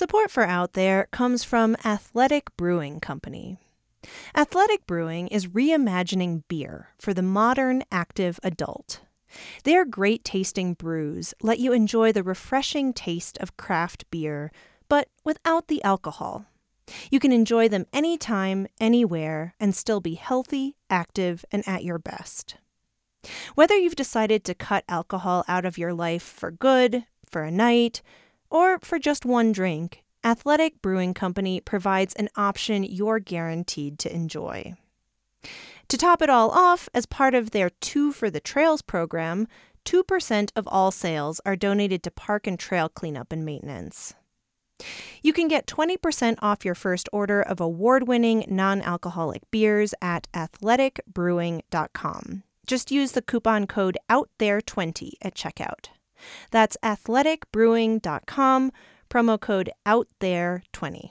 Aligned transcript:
Support 0.00 0.30
for 0.30 0.44
Out 0.44 0.72
There 0.72 1.08
comes 1.10 1.44
from 1.44 1.76
Athletic 1.84 2.56
Brewing 2.56 3.00
Company. 3.00 3.58
Athletic 4.34 4.86
Brewing 4.86 5.28
is 5.28 5.48
reimagining 5.48 6.42
beer 6.48 6.88
for 6.98 7.12
the 7.12 7.20
modern 7.20 7.84
active 7.92 8.40
adult. 8.42 9.02
Their 9.64 9.84
great 9.84 10.24
tasting 10.24 10.72
brews 10.72 11.34
let 11.42 11.58
you 11.58 11.74
enjoy 11.74 12.12
the 12.12 12.22
refreshing 12.22 12.94
taste 12.94 13.36
of 13.42 13.58
craft 13.58 14.10
beer, 14.10 14.50
but 14.88 15.08
without 15.22 15.68
the 15.68 15.84
alcohol. 15.84 16.46
You 17.10 17.20
can 17.20 17.30
enjoy 17.30 17.68
them 17.68 17.84
anytime, 17.92 18.68
anywhere, 18.80 19.54
and 19.60 19.76
still 19.76 20.00
be 20.00 20.14
healthy, 20.14 20.76
active, 20.88 21.44
and 21.52 21.62
at 21.68 21.84
your 21.84 21.98
best. 21.98 22.56
Whether 23.54 23.76
you've 23.76 23.96
decided 23.96 24.44
to 24.44 24.54
cut 24.54 24.82
alcohol 24.88 25.44
out 25.46 25.66
of 25.66 25.76
your 25.76 25.92
life 25.92 26.22
for 26.22 26.50
good, 26.50 27.04
for 27.30 27.42
a 27.42 27.50
night, 27.50 28.00
or 28.50 28.78
for 28.80 28.98
just 28.98 29.24
one 29.24 29.52
drink, 29.52 30.02
Athletic 30.22 30.82
Brewing 30.82 31.14
Company 31.14 31.60
provides 31.60 32.14
an 32.14 32.28
option 32.36 32.84
you're 32.84 33.20
guaranteed 33.20 33.98
to 34.00 34.14
enjoy. 34.14 34.74
To 35.88 35.96
top 35.96 36.22
it 36.22 36.30
all 36.30 36.50
off, 36.50 36.88
as 36.94 37.06
part 37.06 37.34
of 37.34 37.50
their 37.50 37.70
Two 37.70 38.12
for 38.12 38.30
the 38.30 38.40
Trails 38.40 38.82
program, 38.82 39.48
2% 39.84 40.50
of 40.54 40.68
all 40.68 40.90
sales 40.90 41.40
are 41.46 41.56
donated 41.56 42.02
to 42.02 42.10
park 42.10 42.46
and 42.46 42.58
trail 42.58 42.88
cleanup 42.88 43.32
and 43.32 43.44
maintenance. 43.44 44.14
You 45.22 45.32
can 45.32 45.48
get 45.48 45.66
20% 45.66 46.36
off 46.40 46.64
your 46.64 46.74
first 46.74 47.08
order 47.12 47.42
of 47.42 47.60
award 47.60 48.08
winning 48.08 48.44
non 48.48 48.80
alcoholic 48.82 49.42
beers 49.50 49.94
at 50.00 50.26
athleticbrewing.com. 50.32 52.42
Just 52.66 52.90
use 52.90 53.12
the 53.12 53.22
coupon 53.22 53.66
code 53.66 53.98
OUTTHERE20 54.08 55.12
at 55.22 55.34
checkout. 55.34 55.88
That's 56.50 56.76
athleticbrewing.com, 56.82 58.72
promo 59.08 59.40
code 59.40 59.70
OUTTHERE20. 59.86 61.10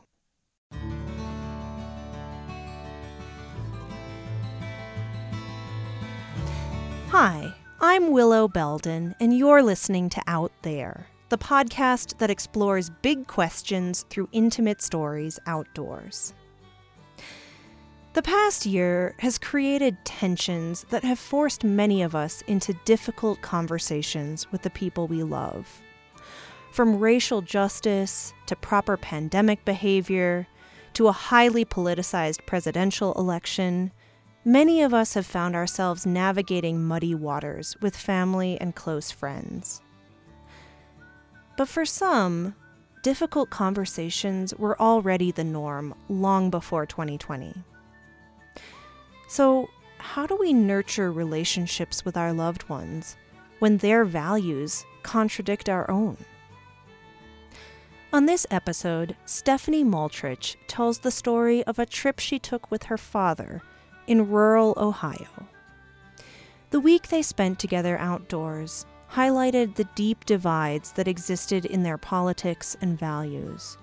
Hi, 7.12 7.56
I'm 7.82 8.12
Willow 8.12 8.48
Belden, 8.48 9.16
and 9.20 9.36
you're 9.36 9.64
listening 9.64 10.10
to 10.10 10.22
Out 10.28 10.52
There, 10.62 11.08
the 11.30 11.40
podcast 11.40 12.20
that 12.20 12.30
explores 12.30 12.92
big 13.02 13.26
questions 13.26 14.06
through 14.12 14.30
intimate 14.32 14.82
stories 14.82 15.40
outdoors. 15.48 16.34
The 18.14 18.24
past 18.24 18.66
year 18.66 19.14
has 19.20 19.38
created 19.38 20.04
tensions 20.04 20.84
that 20.90 21.04
have 21.04 21.20
forced 21.20 21.64
many 21.64 22.02
of 22.02 22.16
us 22.16 22.42
into 22.48 22.74
difficult 22.84 23.40
conversations 23.44 24.52
with 24.52 24.64
the 24.64 24.72
people 24.72 25.08
we 25.08 25.22
love. 25.22 25.82
From 26.72 27.00
racial 27.00 27.44
justice 27.44 28.34
to 28.48 28.56
proper 28.56 28.98
pandemic 28.98 29.64
behavior 29.64 30.48
to 30.94 31.08
a 31.08 31.12
highly 31.12 31.64
politicized 31.66 32.48
presidential 32.48 33.14
election, 33.14 33.92
many 34.44 34.82
of 34.82 34.92
us 34.92 35.14
have 35.14 35.28
found 35.28 35.56
ourselves 35.56 36.08
navigating 36.08 36.84
muddy 36.84 37.14
waters 37.14 37.78
with 37.80 37.96
family 37.96 38.60
and 38.60 38.74
close 38.74 39.12
friends. 39.12 39.82
But 41.58 41.68
for 41.68 41.86
some, 41.86 42.56
difficult 43.04 43.52
conversations 43.52 44.56
were 44.56 44.82
already 44.82 45.32
the 45.32 45.44
norm 45.44 45.94
long 46.10 46.50
before 46.50 46.88
2020. 46.88 47.54
So, 49.30 49.70
how 50.00 50.26
do 50.26 50.36
we 50.36 50.54
nurture 50.54 51.12
relationships 51.12 52.04
with 52.04 52.18
our 52.18 52.34
loved 52.34 52.68
ones 52.68 53.16
when 53.60 53.78
their 53.78 54.04
values 54.04 54.84
contradict 55.04 55.70
our 55.70 55.90
own? 55.90 56.18
On 58.12 58.26
this 58.26 58.48
episode, 58.50 59.16
Stephanie 59.26 59.84
Maltarich 59.84 60.56
tells 60.66 60.98
the 60.98 61.12
story 61.12 61.64
of 61.66 61.78
a 61.78 61.86
trip 61.86 62.18
she 62.18 62.40
took 62.40 62.72
with 62.72 62.82
her 62.82 62.98
father 62.98 63.62
in 64.08 64.32
rural 64.32 64.74
Ohio. 64.78 65.48
The 66.72 66.80
week 66.80 67.10
they 67.10 67.22
spent 67.22 67.60
together 67.60 68.00
outdoors 68.00 68.88
highlighted 69.12 69.76
the 69.76 69.88
deep 69.94 70.26
divides 70.26 70.92
that 70.94 71.08
existed 71.08 71.68
in 71.68 71.84
their 71.84 72.00
politics 72.00 72.76
and 72.82 72.98
values. 72.98 73.78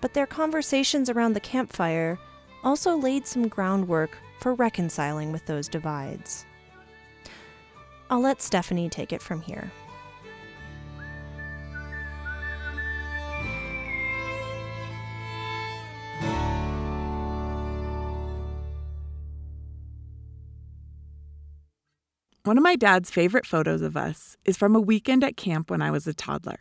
But 0.00 0.14
their 0.14 0.26
conversations 0.26 1.08
around 1.08 1.34
the 1.34 1.40
campfire 1.40 2.18
also 2.64 2.96
laid 2.96 3.26
some 3.26 3.48
groundwork 3.48 4.16
for 4.40 4.54
reconciling 4.54 5.32
with 5.32 5.46
those 5.46 5.68
divides. 5.68 6.44
I'll 8.10 8.20
let 8.20 8.42
Stephanie 8.42 8.88
take 8.88 9.12
it 9.12 9.22
from 9.22 9.40
here. 9.40 9.70
One 22.44 22.58
of 22.58 22.64
my 22.64 22.74
dad's 22.74 23.08
favorite 23.08 23.46
photos 23.46 23.82
of 23.82 23.96
us 23.96 24.36
is 24.44 24.56
from 24.56 24.74
a 24.74 24.80
weekend 24.80 25.22
at 25.22 25.36
camp 25.36 25.70
when 25.70 25.80
I 25.80 25.92
was 25.92 26.08
a 26.08 26.12
toddler. 26.12 26.58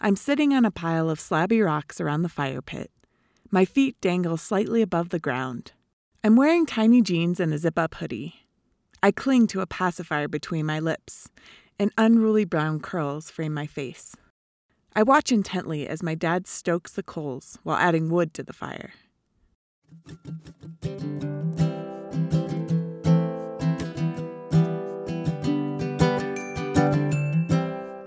I'm 0.00 0.16
sitting 0.16 0.54
on 0.54 0.64
a 0.64 0.70
pile 0.70 1.10
of 1.10 1.18
slabby 1.18 1.62
rocks 1.62 2.00
around 2.00 2.22
the 2.22 2.30
fire 2.30 2.62
pit. 2.62 2.90
My 3.54 3.64
feet 3.64 3.94
dangle 4.00 4.36
slightly 4.36 4.82
above 4.82 5.10
the 5.10 5.20
ground, 5.20 5.70
I'm 6.24 6.34
wearing 6.34 6.66
tiny 6.66 7.00
jeans 7.00 7.38
and 7.38 7.54
a 7.54 7.58
zip 7.58 7.78
up 7.78 7.94
hoodie. 7.94 8.48
I 9.00 9.12
cling 9.12 9.46
to 9.46 9.60
a 9.60 9.66
pacifier 9.68 10.26
between 10.26 10.66
my 10.66 10.80
lips, 10.80 11.28
and 11.78 11.92
unruly 11.96 12.44
brown 12.44 12.80
curls 12.80 13.30
frame 13.30 13.54
my 13.54 13.68
face. 13.68 14.16
I 14.96 15.04
watch 15.04 15.30
intently 15.30 15.86
as 15.86 16.02
my 16.02 16.16
dad 16.16 16.48
stokes 16.48 16.94
the 16.94 17.04
coals 17.04 17.60
while 17.62 17.76
adding 17.76 18.10
wood 18.10 18.34
to 18.34 18.42
the 18.42 18.52
fire. 18.52 18.90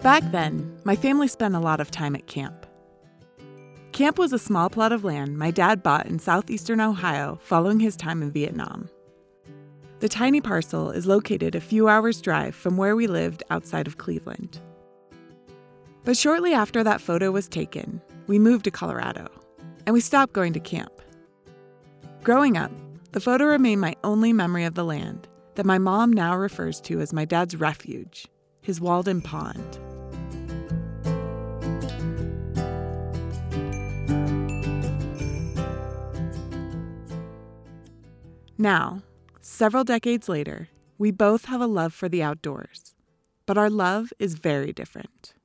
Back 0.03 0.29
then, 0.33 0.77
my 0.83 0.97
family 0.97 1.29
spent 1.29 1.55
a 1.55 1.61
lot 1.61 1.79
of 1.79 1.89
time 1.89 2.17
at 2.17 2.27
camp. 2.27 2.66
Camp 3.97 4.19
was 4.19 4.31
a 4.31 4.37
small 4.37 4.69
plot 4.69 4.91
of 4.91 5.03
land 5.03 5.39
my 5.39 5.49
dad 5.49 5.81
bought 5.81 6.05
in 6.05 6.19
southeastern 6.19 6.79
Ohio 6.79 7.39
following 7.41 7.79
his 7.79 7.95
time 7.95 8.21
in 8.21 8.29
Vietnam. 8.29 8.87
The 10.01 10.07
tiny 10.07 10.39
parcel 10.39 10.91
is 10.91 11.07
located 11.07 11.55
a 11.55 11.59
few 11.59 11.87
hours' 11.87 12.21
drive 12.21 12.53
from 12.53 12.77
where 12.77 12.95
we 12.95 13.07
lived 13.07 13.41
outside 13.49 13.87
of 13.87 13.97
Cleveland. 13.97 14.59
But 16.03 16.15
shortly 16.15 16.53
after 16.53 16.83
that 16.83 17.01
photo 17.01 17.31
was 17.31 17.47
taken, 17.47 17.99
we 18.27 18.37
moved 18.37 18.65
to 18.65 18.69
Colorado, 18.71 19.29
and 19.87 19.95
we 19.95 19.99
stopped 19.99 20.31
going 20.31 20.53
to 20.53 20.59
camp. 20.59 21.01
Growing 22.21 22.55
up, 22.55 22.71
the 23.13 23.19
photo 23.19 23.45
remained 23.45 23.81
my 23.81 23.95
only 24.03 24.31
memory 24.31 24.65
of 24.65 24.75
the 24.75 24.85
land 24.85 25.27
that 25.55 25.65
my 25.65 25.79
mom 25.79 26.13
now 26.13 26.37
refers 26.37 26.79
to 26.81 26.99
as 26.99 27.13
my 27.13 27.25
dad's 27.25 27.55
refuge, 27.55 28.27
his 28.61 28.79
Walden 28.79 29.23
Pond. 29.23 29.79
Now, 38.57 39.03
several 39.40 39.84
decades 39.84 40.28
later, 40.28 40.69
we 40.97 41.12
both 41.12 41.45
have 41.45 41.62
a 41.62 41.68
love 41.68 41.94
for 41.94 42.09
the 42.09 42.23
outdoors, 42.23 42.95
but 43.45 43.56
our 43.56 43.69
love 43.69 44.12
is 44.18 44.34
very 44.34 44.73
different. 44.73 45.35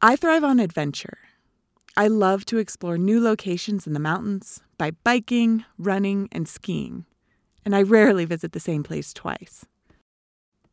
I 0.00 0.14
thrive 0.14 0.44
on 0.44 0.60
adventure. 0.60 1.18
I 1.96 2.06
love 2.06 2.44
to 2.46 2.58
explore 2.58 2.96
new 2.96 3.20
locations 3.20 3.84
in 3.84 3.94
the 3.94 3.98
mountains 4.00 4.60
by 4.78 4.92
biking, 5.02 5.64
running, 5.76 6.28
and 6.30 6.46
skiing, 6.46 7.04
and 7.64 7.74
I 7.74 7.82
rarely 7.82 8.24
visit 8.26 8.52
the 8.52 8.60
same 8.60 8.84
place 8.84 9.12
twice. 9.12 9.66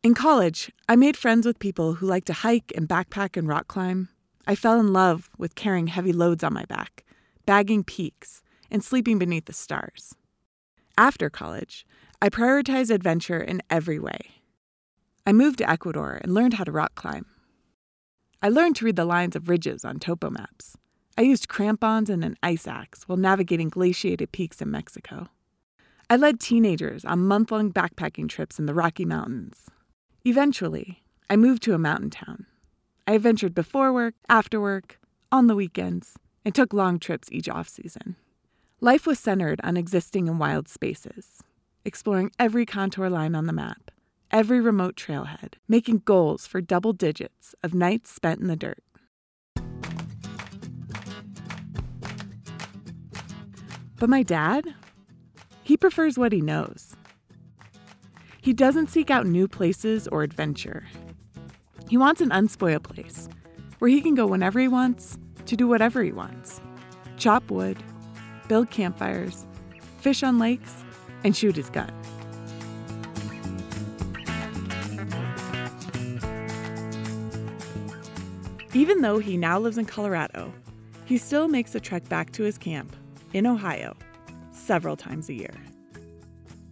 In 0.04 0.14
college, 0.14 0.70
I 0.88 0.94
made 0.94 1.16
friends 1.16 1.44
with 1.44 1.58
people 1.58 1.94
who 1.94 2.06
like 2.06 2.24
to 2.26 2.32
hike 2.32 2.72
and 2.76 2.88
backpack 2.88 3.36
and 3.36 3.48
rock 3.48 3.66
climb. 3.66 4.10
I 4.46 4.54
fell 4.54 4.78
in 4.78 4.92
love 4.92 5.28
with 5.38 5.56
carrying 5.56 5.88
heavy 5.88 6.12
loads 6.12 6.44
on 6.44 6.54
my 6.54 6.66
back, 6.66 7.04
bagging 7.46 7.82
peaks, 7.82 8.42
and 8.70 8.84
sleeping 8.84 9.18
beneath 9.18 9.46
the 9.46 9.52
stars. 9.52 10.14
After 10.98 11.30
college, 11.30 11.86
I 12.20 12.28
prioritized 12.28 12.90
adventure 12.90 13.40
in 13.40 13.62
every 13.70 14.00
way. 14.00 14.18
I 15.24 15.32
moved 15.32 15.58
to 15.58 15.70
Ecuador 15.70 16.18
and 16.20 16.34
learned 16.34 16.54
how 16.54 16.64
to 16.64 16.72
rock 16.72 16.96
climb. 16.96 17.26
I 18.42 18.48
learned 18.48 18.74
to 18.76 18.84
read 18.84 18.96
the 18.96 19.04
lines 19.04 19.36
of 19.36 19.48
ridges 19.48 19.84
on 19.84 20.00
topo 20.00 20.28
maps. 20.28 20.76
I 21.16 21.22
used 21.22 21.48
crampons 21.48 22.10
and 22.10 22.24
an 22.24 22.36
ice 22.42 22.66
axe 22.66 23.04
while 23.06 23.16
navigating 23.16 23.68
glaciated 23.68 24.32
peaks 24.32 24.60
in 24.60 24.72
Mexico. 24.72 25.28
I 26.10 26.16
led 26.16 26.40
teenagers 26.40 27.04
on 27.04 27.20
month 27.28 27.52
long 27.52 27.72
backpacking 27.72 28.28
trips 28.28 28.58
in 28.58 28.66
the 28.66 28.74
Rocky 28.74 29.04
Mountains. 29.04 29.66
Eventually, 30.24 31.04
I 31.30 31.36
moved 31.36 31.62
to 31.62 31.74
a 31.74 31.78
mountain 31.78 32.10
town. 32.10 32.46
I 33.06 33.12
adventured 33.12 33.54
before 33.54 33.92
work, 33.92 34.14
after 34.28 34.60
work, 34.60 34.98
on 35.30 35.46
the 35.46 35.54
weekends, 35.54 36.14
and 36.44 36.52
took 36.52 36.72
long 36.72 36.98
trips 36.98 37.28
each 37.30 37.48
off 37.48 37.68
season. 37.68 38.16
Life 38.80 39.08
was 39.08 39.18
centered 39.18 39.60
on 39.64 39.76
existing 39.76 40.28
in 40.28 40.38
wild 40.38 40.68
spaces, 40.68 41.42
exploring 41.84 42.30
every 42.38 42.64
contour 42.64 43.10
line 43.10 43.34
on 43.34 43.46
the 43.46 43.52
map, 43.52 43.90
every 44.30 44.60
remote 44.60 44.94
trailhead, 44.94 45.54
making 45.66 46.02
goals 46.04 46.46
for 46.46 46.60
double 46.60 46.92
digits 46.92 47.56
of 47.64 47.74
nights 47.74 48.08
spent 48.08 48.40
in 48.40 48.46
the 48.46 48.54
dirt. 48.54 48.84
But 53.96 54.08
my 54.08 54.22
dad, 54.22 54.76
he 55.64 55.76
prefers 55.76 56.16
what 56.16 56.30
he 56.30 56.40
knows. 56.40 56.94
He 58.40 58.52
doesn't 58.52 58.90
seek 58.90 59.10
out 59.10 59.26
new 59.26 59.48
places 59.48 60.06
or 60.06 60.22
adventure. 60.22 60.86
He 61.88 61.96
wants 61.96 62.20
an 62.20 62.30
unspoiled 62.30 62.84
place 62.84 63.28
where 63.80 63.90
he 63.90 64.00
can 64.00 64.14
go 64.14 64.28
whenever 64.28 64.60
he 64.60 64.68
wants 64.68 65.18
to 65.46 65.56
do 65.56 65.66
whatever 65.66 66.04
he 66.04 66.12
wants 66.12 66.60
chop 67.16 67.50
wood, 67.50 67.76
build 68.48 68.70
campfires, 68.70 69.46
fish 70.00 70.22
on 70.22 70.38
lakes, 70.38 70.84
and 71.24 71.36
shoot 71.36 71.56
his 71.56 71.70
gun. 71.70 71.92
Even 78.74 79.00
though 79.00 79.18
he 79.18 79.36
now 79.36 79.58
lives 79.58 79.78
in 79.78 79.86
Colorado, 79.86 80.52
he 81.04 81.18
still 81.18 81.48
makes 81.48 81.74
a 81.74 81.80
trek 81.80 82.08
back 82.08 82.32
to 82.32 82.42
his 82.42 82.58
camp 82.58 82.94
in 83.32 83.46
Ohio 83.46 83.96
several 84.52 84.96
times 84.96 85.28
a 85.28 85.34
year. 85.34 85.54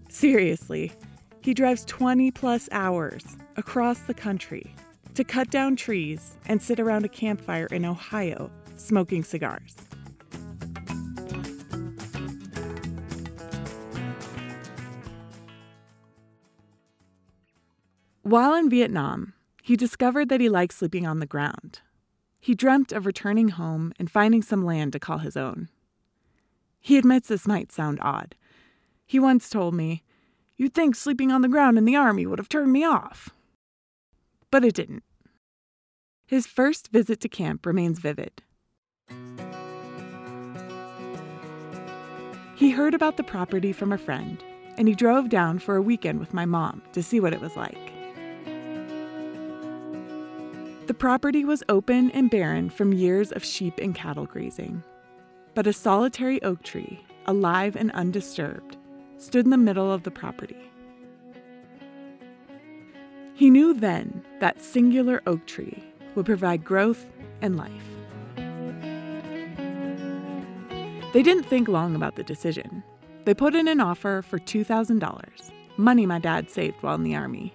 Seriously, 0.08 0.92
he 1.40 1.54
drives 1.54 1.84
20 1.84 2.30
plus 2.32 2.68
hours 2.72 3.24
across 3.56 4.00
the 4.00 4.14
country 4.14 4.74
to 5.14 5.24
cut 5.24 5.50
down 5.50 5.76
trees 5.76 6.36
and 6.46 6.60
sit 6.60 6.78
around 6.78 7.04
a 7.04 7.08
campfire 7.08 7.66
in 7.66 7.84
Ohio 7.84 8.50
smoking 8.76 9.24
cigars. 9.24 9.74
While 18.26 18.54
in 18.54 18.68
Vietnam, 18.68 19.34
he 19.62 19.76
discovered 19.76 20.30
that 20.30 20.40
he 20.40 20.48
liked 20.48 20.74
sleeping 20.74 21.06
on 21.06 21.20
the 21.20 21.26
ground. 21.26 21.78
He 22.40 22.56
dreamt 22.56 22.90
of 22.90 23.06
returning 23.06 23.50
home 23.50 23.92
and 24.00 24.10
finding 24.10 24.42
some 24.42 24.64
land 24.64 24.94
to 24.94 24.98
call 24.98 25.18
his 25.18 25.36
own. 25.36 25.68
He 26.80 26.98
admits 26.98 27.28
this 27.28 27.46
might 27.46 27.70
sound 27.70 28.00
odd. 28.02 28.34
He 29.06 29.20
once 29.20 29.48
told 29.48 29.74
me, 29.74 30.02
You'd 30.56 30.74
think 30.74 30.96
sleeping 30.96 31.30
on 31.30 31.42
the 31.42 31.48
ground 31.48 31.78
in 31.78 31.84
the 31.84 31.94
army 31.94 32.26
would 32.26 32.40
have 32.40 32.48
turned 32.48 32.72
me 32.72 32.82
off. 32.82 33.30
But 34.50 34.64
it 34.64 34.74
didn't. 34.74 35.04
His 36.26 36.48
first 36.48 36.88
visit 36.88 37.20
to 37.20 37.28
camp 37.28 37.64
remains 37.64 38.00
vivid. 38.00 38.42
He 42.56 42.70
heard 42.70 42.92
about 42.92 43.18
the 43.18 43.22
property 43.22 43.72
from 43.72 43.92
a 43.92 43.98
friend, 43.98 44.42
and 44.76 44.88
he 44.88 44.96
drove 44.96 45.28
down 45.28 45.60
for 45.60 45.76
a 45.76 45.82
weekend 45.82 46.18
with 46.18 46.34
my 46.34 46.44
mom 46.44 46.82
to 46.92 47.04
see 47.04 47.20
what 47.20 47.32
it 47.32 47.40
was 47.40 47.54
like. 47.54 47.85
Property 50.96 51.44
was 51.44 51.62
open 51.68 52.10
and 52.12 52.30
barren 52.30 52.70
from 52.70 52.92
years 52.92 53.30
of 53.32 53.44
sheep 53.44 53.78
and 53.78 53.94
cattle 53.94 54.26
grazing. 54.26 54.82
But 55.54 55.66
a 55.66 55.72
solitary 55.72 56.42
oak 56.42 56.62
tree, 56.62 57.04
alive 57.26 57.76
and 57.76 57.90
undisturbed, 57.92 58.76
stood 59.18 59.44
in 59.44 59.50
the 59.50 59.56
middle 59.56 59.92
of 59.92 60.02
the 60.02 60.10
property. 60.10 60.70
He 63.34 63.50
knew 63.50 63.74
then 63.74 64.24
that 64.40 64.62
singular 64.62 65.22
oak 65.26 65.46
tree 65.46 65.84
would 66.14 66.26
provide 66.26 66.64
growth 66.64 67.06
and 67.42 67.56
life. 67.56 67.70
They 71.12 71.22
didn't 71.22 71.44
think 71.44 71.68
long 71.68 71.94
about 71.94 72.16
the 72.16 72.22
decision. 72.22 72.82
They 73.24 73.34
put 73.34 73.54
in 73.54 73.68
an 73.68 73.80
offer 73.80 74.22
for 74.22 74.38
$2,000, 74.38 75.50
money 75.76 76.06
my 76.06 76.18
dad 76.18 76.50
saved 76.50 76.82
while 76.82 76.94
in 76.94 77.02
the 77.02 77.16
Army. 77.16 77.54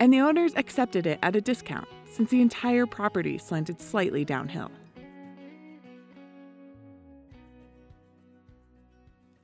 And 0.00 0.12
the 0.12 0.20
owners 0.20 0.52
accepted 0.56 1.06
it 1.06 1.18
at 1.22 1.36
a 1.36 1.40
discount 1.40 1.88
since 2.14 2.30
the 2.30 2.40
entire 2.40 2.86
property 2.86 3.38
slanted 3.38 3.80
slightly 3.80 4.24
downhill. 4.24 4.70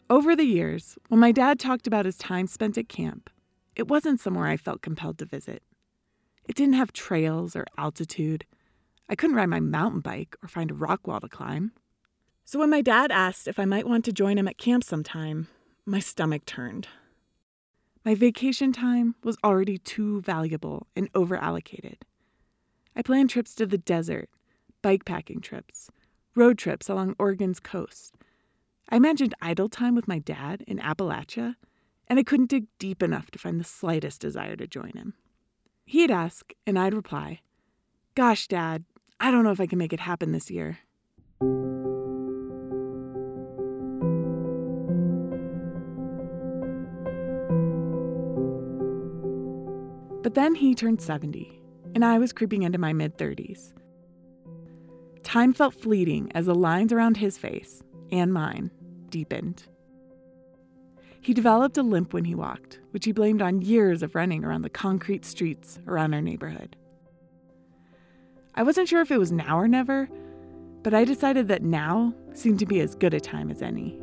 Over 0.08 0.36
the 0.36 0.44
years, 0.44 0.96
when 1.08 1.20
my 1.20 1.32
dad 1.32 1.58
talked 1.58 1.86
about 1.86 2.04
his 2.04 2.16
time 2.16 2.46
spent 2.46 2.78
at 2.78 2.88
camp, 2.88 3.28
it 3.74 3.88
wasn't 3.88 4.20
somewhere 4.20 4.46
I 4.46 4.56
felt 4.56 4.82
compelled 4.82 5.18
to 5.18 5.24
visit. 5.24 5.62
It 6.48 6.54
didn't 6.56 6.74
have 6.74 6.92
trails 6.92 7.54
or 7.54 7.64
altitude. 7.76 8.44
I 9.08 9.14
couldn't 9.14 9.36
ride 9.36 9.48
my 9.48 9.60
mountain 9.60 10.00
bike 10.00 10.36
or 10.42 10.48
find 10.48 10.70
a 10.70 10.74
rock 10.74 11.06
wall 11.06 11.20
to 11.20 11.28
climb. 11.28 11.72
So 12.44 12.58
when 12.58 12.70
my 12.70 12.82
dad 12.82 13.10
asked 13.10 13.46
if 13.46 13.58
I 13.58 13.64
might 13.64 13.86
want 13.86 14.04
to 14.06 14.12
join 14.12 14.38
him 14.38 14.48
at 14.48 14.58
camp 14.58 14.84
sometime, 14.84 15.48
my 15.86 16.00
stomach 16.00 16.44
turned. 16.44 16.88
My 18.04 18.14
vacation 18.14 18.72
time 18.72 19.14
was 19.22 19.36
already 19.44 19.78
too 19.78 20.20
valuable 20.22 20.86
and 20.96 21.12
overallocated. 21.12 22.02
I 22.96 23.02
planned 23.02 23.30
trips 23.30 23.54
to 23.56 23.66
the 23.66 23.78
desert, 23.78 24.28
bikepacking 24.82 25.42
trips, 25.42 25.90
road 26.34 26.58
trips 26.58 26.88
along 26.88 27.16
Oregon's 27.18 27.60
coast, 27.60 28.14
I 28.92 28.96
imagined 28.96 29.34
idle 29.40 29.68
time 29.68 29.94
with 29.94 30.08
my 30.08 30.18
dad 30.18 30.64
in 30.66 30.78
Appalachia, 30.78 31.54
and 32.08 32.18
I 32.18 32.24
couldn't 32.24 32.50
dig 32.50 32.66
deep 32.80 33.04
enough 33.04 33.30
to 33.30 33.38
find 33.38 33.60
the 33.60 33.64
slightest 33.64 34.20
desire 34.20 34.56
to 34.56 34.66
join 34.66 34.90
him. 34.96 35.14
He'd 35.84 36.10
ask, 36.10 36.52
and 36.66 36.76
I'd 36.76 36.92
reply, 36.92 37.40
Gosh, 38.16 38.48
Dad, 38.48 38.84
I 39.20 39.30
don't 39.30 39.44
know 39.44 39.52
if 39.52 39.60
I 39.60 39.68
can 39.68 39.78
make 39.78 39.92
it 39.92 40.00
happen 40.00 40.32
this 40.32 40.50
year. 40.50 40.80
But 50.22 50.34
then 50.34 50.56
he 50.56 50.74
turned 50.74 51.00
70, 51.00 51.59
and 51.94 52.04
I 52.04 52.18
was 52.18 52.32
creeping 52.32 52.62
into 52.62 52.78
my 52.78 52.92
mid 52.92 53.16
30s. 53.16 53.72
Time 55.22 55.52
felt 55.52 55.74
fleeting 55.74 56.30
as 56.34 56.46
the 56.46 56.54
lines 56.54 56.92
around 56.92 57.16
his 57.16 57.38
face 57.38 57.82
and 58.10 58.32
mine 58.32 58.70
deepened. 59.10 59.64
He 61.20 61.34
developed 61.34 61.76
a 61.76 61.82
limp 61.82 62.14
when 62.14 62.24
he 62.24 62.34
walked, 62.34 62.80
which 62.92 63.04
he 63.04 63.12
blamed 63.12 63.42
on 63.42 63.60
years 63.60 64.02
of 64.02 64.14
running 64.14 64.44
around 64.44 64.62
the 64.62 64.70
concrete 64.70 65.24
streets 65.24 65.78
around 65.86 66.14
our 66.14 66.22
neighborhood. 66.22 66.76
I 68.54 68.62
wasn't 68.62 68.88
sure 68.88 69.02
if 69.02 69.10
it 69.10 69.18
was 69.18 69.30
now 69.30 69.58
or 69.58 69.68
never, 69.68 70.08
but 70.82 70.94
I 70.94 71.04
decided 71.04 71.48
that 71.48 71.62
now 71.62 72.14
seemed 72.32 72.58
to 72.60 72.66
be 72.66 72.80
as 72.80 72.94
good 72.94 73.14
a 73.14 73.20
time 73.20 73.50
as 73.50 73.62
any. 73.62 74.00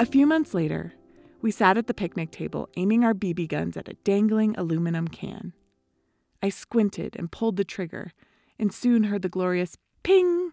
A 0.00 0.06
few 0.06 0.26
months 0.26 0.54
later, 0.54 0.94
we 1.42 1.50
sat 1.50 1.76
at 1.76 1.86
the 1.86 1.92
picnic 1.92 2.30
table 2.30 2.70
aiming 2.74 3.04
our 3.04 3.12
BB 3.12 3.48
guns 3.48 3.76
at 3.76 3.86
a 3.86 3.98
dangling 4.02 4.54
aluminum 4.56 5.08
can. 5.08 5.52
I 6.42 6.48
squinted 6.48 7.16
and 7.18 7.30
pulled 7.30 7.58
the 7.58 7.64
trigger, 7.64 8.14
and 8.58 8.72
soon 8.72 9.04
heard 9.04 9.20
the 9.20 9.28
glorious 9.28 9.76
ping, 10.02 10.52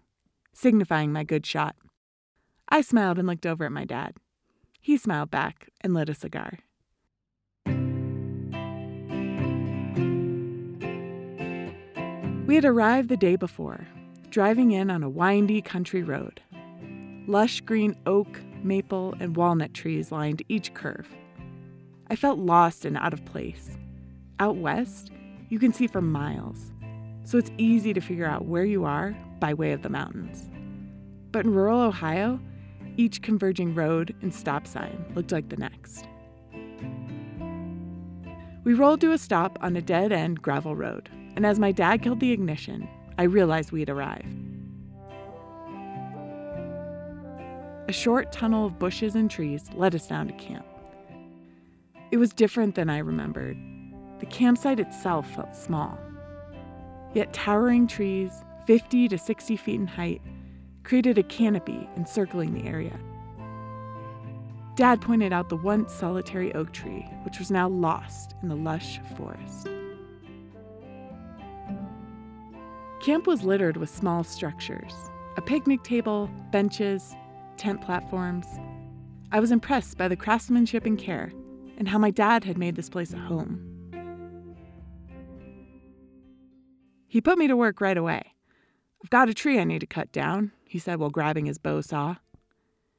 signifying 0.52 1.14
my 1.14 1.24
good 1.24 1.46
shot. 1.46 1.76
I 2.68 2.82
smiled 2.82 3.18
and 3.18 3.26
looked 3.26 3.46
over 3.46 3.64
at 3.64 3.72
my 3.72 3.86
dad. 3.86 4.16
He 4.82 4.98
smiled 4.98 5.30
back 5.30 5.70
and 5.80 5.94
lit 5.94 6.10
a 6.10 6.14
cigar. 6.14 6.58
We 12.46 12.54
had 12.54 12.66
arrived 12.66 13.08
the 13.08 13.16
day 13.16 13.36
before, 13.36 13.88
driving 14.28 14.72
in 14.72 14.90
on 14.90 15.02
a 15.02 15.08
windy 15.08 15.62
country 15.62 16.02
road. 16.02 16.42
Lush 17.26 17.62
green 17.62 17.96
oak, 18.04 18.42
maple, 18.64 19.14
and 19.20 19.36
walnut 19.36 19.74
trees 19.74 20.12
lined 20.12 20.42
each 20.48 20.74
curve. 20.74 21.08
I 22.10 22.16
felt 22.16 22.38
lost 22.38 22.84
and 22.84 22.96
out 22.96 23.12
of 23.12 23.24
place. 23.24 23.76
Out 24.40 24.56
west, 24.56 25.10
you 25.48 25.58
can 25.58 25.72
see 25.72 25.86
for 25.86 26.00
miles, 26.00 26.72
so 27.24 27.38
it's 27.38 27.50
easy 27.58 27.92
to 27.92 28.00
figure 28.00 28.26
out 28.26 28.46
where 28.46 28.64
you 28.64 28.84
are 28.84 29.16
by 29.40 29.54
way 29.54 29.72
of 29.72 29.82
the 29.82 29.88
mountains. 29.88 30.48
But 31.30 31.44
in 31.44 31.52
rural 31.52 31.80
Ohio, 31.80 32.40
each 32.96 33.22
converging 33.22 33.74
road 33.74 34.14
and 34.22 34.34
stop 34.34 34.66
sign 34.66 35.04
looked 35.14 35.32
like 35.32 35.48
the 35.48 35.56
next. 35.56 36.08
We 38.64 38.74
rolled 38.74 39.00
to 39.02 39.12
a 39.12 39.18
stop 39.18 39.58
on 39.62 39.76
a 39.76 39.82
dead 39.82 40.12
end 40.12 40.42
gravel 40.42 40.74
road, 40.74 41.08
and 41.36 41.46
as 41.46 41.58
my 41.58 41.72
dad 41.72 42.02
killed 42.02 42.20
the 42.20 42.32
ignition, 42.32 42.88
I 43.16 43.24
realized 43.24 43.72
we'd 43.72 43.90
arrived. 43.90 44.47
A 47.88 47.92
short 47.92 48.30
tunnel 48.30 48.66
of 48.66 48.78
bushes 48.78 49.14
and 49.14 49.30
trees 49.30 49.64
led 49.74 49.94
us 49.94 50.06
down 50.06 50.26
to 50.26 50.34
camp. 50.34 50.66
It 52.10 52.18
was 52.18 52.34
different 52.34 52.74
than 52.74 52.90
I 52.90 52.98
remembered, 52.98 53.56
the 54.20 54.26
campsite 54.26 54.78
itself 54.78 55.30
felt 55.34 55.56
small. 55.56 55.98
Yet 57.14 57.32
towering 57.32 57.86
trees, 57.86 58.32
50 58.66 59.08
to 59.08 59.16
60 59.16 59.56
feet 59.56 59.80
in 59.80 59.86
height, 59.86 60.20
created 60.84 61.16
a 61.16 61.22
canopy 61.22 61.88
encircling 61.96 62.52
the 62.52 62.68
area. 62.68 62.98
Dad 64.74 65.00
pointed 65.00 65.32
out 65.32 65.48
the 65.48 65.56
once 65.56 65.92
solitary 65.92 66.54
oak 66.54 66.72
tree, 66.72 67.06
which 67.22 67.38
was 67.38 67.50
now 67.50 67.68
lost 67.68 68.34
in 68.42 68.48
the 68.48 68.54
lush 68.54 69.00
forest. 69.16 69.66
Camp 73.00 73.26
was 73.26 73.44
littered 73.44 73.78
with 73.78 73.88
small 73.88 74.22
structures 74.24 74.92
a 75.36 75.40
picnic 75.40 75.84
table, 75.84 76.28
benches, 76.50 77.14
tent 77.58 77.80
platforms. 77.80 78.46
I 79.30 79.40
was 79.40 79.50
impressed 79.50 79.98
by 79.98 80.08
the 80.08 80.16
craftsmanship 80.16 80.86
and 80.86 80.98
care, 80.98 81.32
and 81.76 81.88
how 81.88 81.98
my 81.98 82.10
dad 82.10 82.44
had 82.44 82.56
made 82.56 82.76
this 82.76 82.88
place 82.88 83.12
a 83.12 83.18
home. 83.18 83.64
He 87.06 87.20
put 87.20 87.38
me 87.38 87.46
to 87.48 87.56
work 87.56 87.80
right 87.80 87.96
away. 87.96 88.34
I've 89.02 89.10
got 89.10 89.28
a 89.28 89.34
tree 89.34 89.58
I 89.58 89.64
need 89.64 89.80
to 89.80 89.86
cut 89.86 90.12
down, 90.12 90.52
he 90.64 90.78
said 90.78 90.98
while 90.98 91.10
grabbing 91.10 91.46
his 91.46 91.58
bow 91.58 91.80
saw. 91.80 92.16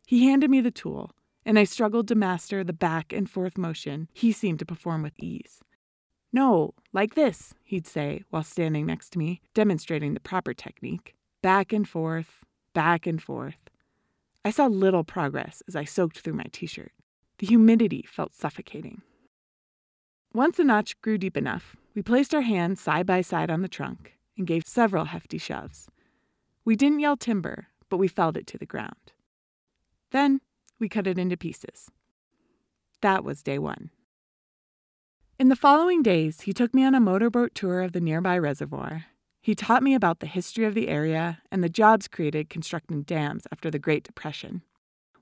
He 0.08 0.25
handed 0.28 0.50
me 0.50 0.62
the 0.62 0.72
tool, 0.72 1.12
and 1.46 1.60
I 1.60 1.63
struggled 1.63 2.08
to 2.08 2.16
master 2.16 2.63
the 2.63 2.74
back 2.74 3.13
and 3.13 3.30
forth 3.30 3.58
motion 3.58 4.10
he 4.13 4.32
seemed 4.32 4.60
to 4.60 4.66
perform 4.66 5.04
with 5.04 5.13
ease. 5.18 5.62
No, 6.32 6.74
like 6.94 7.16
this, 7.16 7.54
he'd 7.63 7.88
say 7.88 8.24
while 8.30 8.44
standing 8.44 8.86
next 8.86 9.12
to 9.12 9.20
me, 9.20 9.42
demonstrating 9.54 10.13
the 10.13 10.20
proper 10.20 10.54
technique. 10.54 11.16
Back 11.42 11.74
and 11.74 11.88
forth, 11.88 12.44
back 12.74 13.08
and 13.08 13.22
forth. 13.22 13.68
I 14.50 14.51
saw 14.51 14.65
little 14.65 15.03
progress 15.03 15.62
as 15.68 15.75
I 15.75 15.84
soaked 15.84 16.22
through 16.22 16.34
my 16.34 16.48
t 16.51 16.65
shirt. 16.65 16.91
The 17.38 17.46
humidity 17.46 18.03
felt 18.10 18.34
suffocating. 18.34 19.03
Once 20.34 20.58
the 20.58 20.63
notch 20.63 21.00
grew 21.03 21.20
deep 21.20 21.38
enough, 21.38 21.75
we 21.94 22.01
placed 22.01 22.34
our 22.34 22.41
hands 22.41 22.82
side 22.82 23.06
by 23.06 23.22
side 23.22 23.51
on 23.51 23.62
the 23.62 23.68
trunk 23.68 24.18
and 24.36 24.48
gave 24.48 24.65
several 24.65 25.06
hefty 25.06 25.38
shoves. 25.38 25.88
We 26.65 26.75
didn't 26.75 27.01
yell 27.01 27.15
timber, 27.15 27.68
but 27.89 27.98
we 27.98 28.08
felled 28.08 28.38
it 28.38 28.48
to 28.48 28.58
the 28.58 28.65
ground. 28.65 29.13
Then 30.10 30.41
we 30.79 30.89
cut 30.89 31.06
it 31.06 31.20
into 31.20 31.38
pieces. 31.38 31.91
That 33.01 33.24
was 33.24 33.44
day 33.44 33.60
one. 33.60 33.91
In 35.38 35.50
the 35.50 35.56
following 35.56 36.01
days, 36.01 36.41
he 36.41 36.53
took 36.53 36.74
me 36.74 36.84
on 36.84 36.96
a 36.96 37.00
motorboat 37.00 37.53
tour 37.53 37.82
of 37.84 37.91
the 37.91 38.01
nearby 38.01 38.36
reservoir. 38.36 39.06
He 39.41 39.55
taught 39.55 39.84
me 39.84 39.93
about 39.93 40.19
the 40.19 40.27
history 40.27 40.65
of 40.65 40.74
the 40.74 40.89
area 40.89 41.41
and 41.51 41.63
the 41.63 41.69
jobs 41.69 42.08
created 42.08 42.50
constructing 42.50 43.03
dams 43.03 43.48
after 43.51 43.72
the 43.72 43.79
Great 43.79 44.03
Depression. 44.03 44.62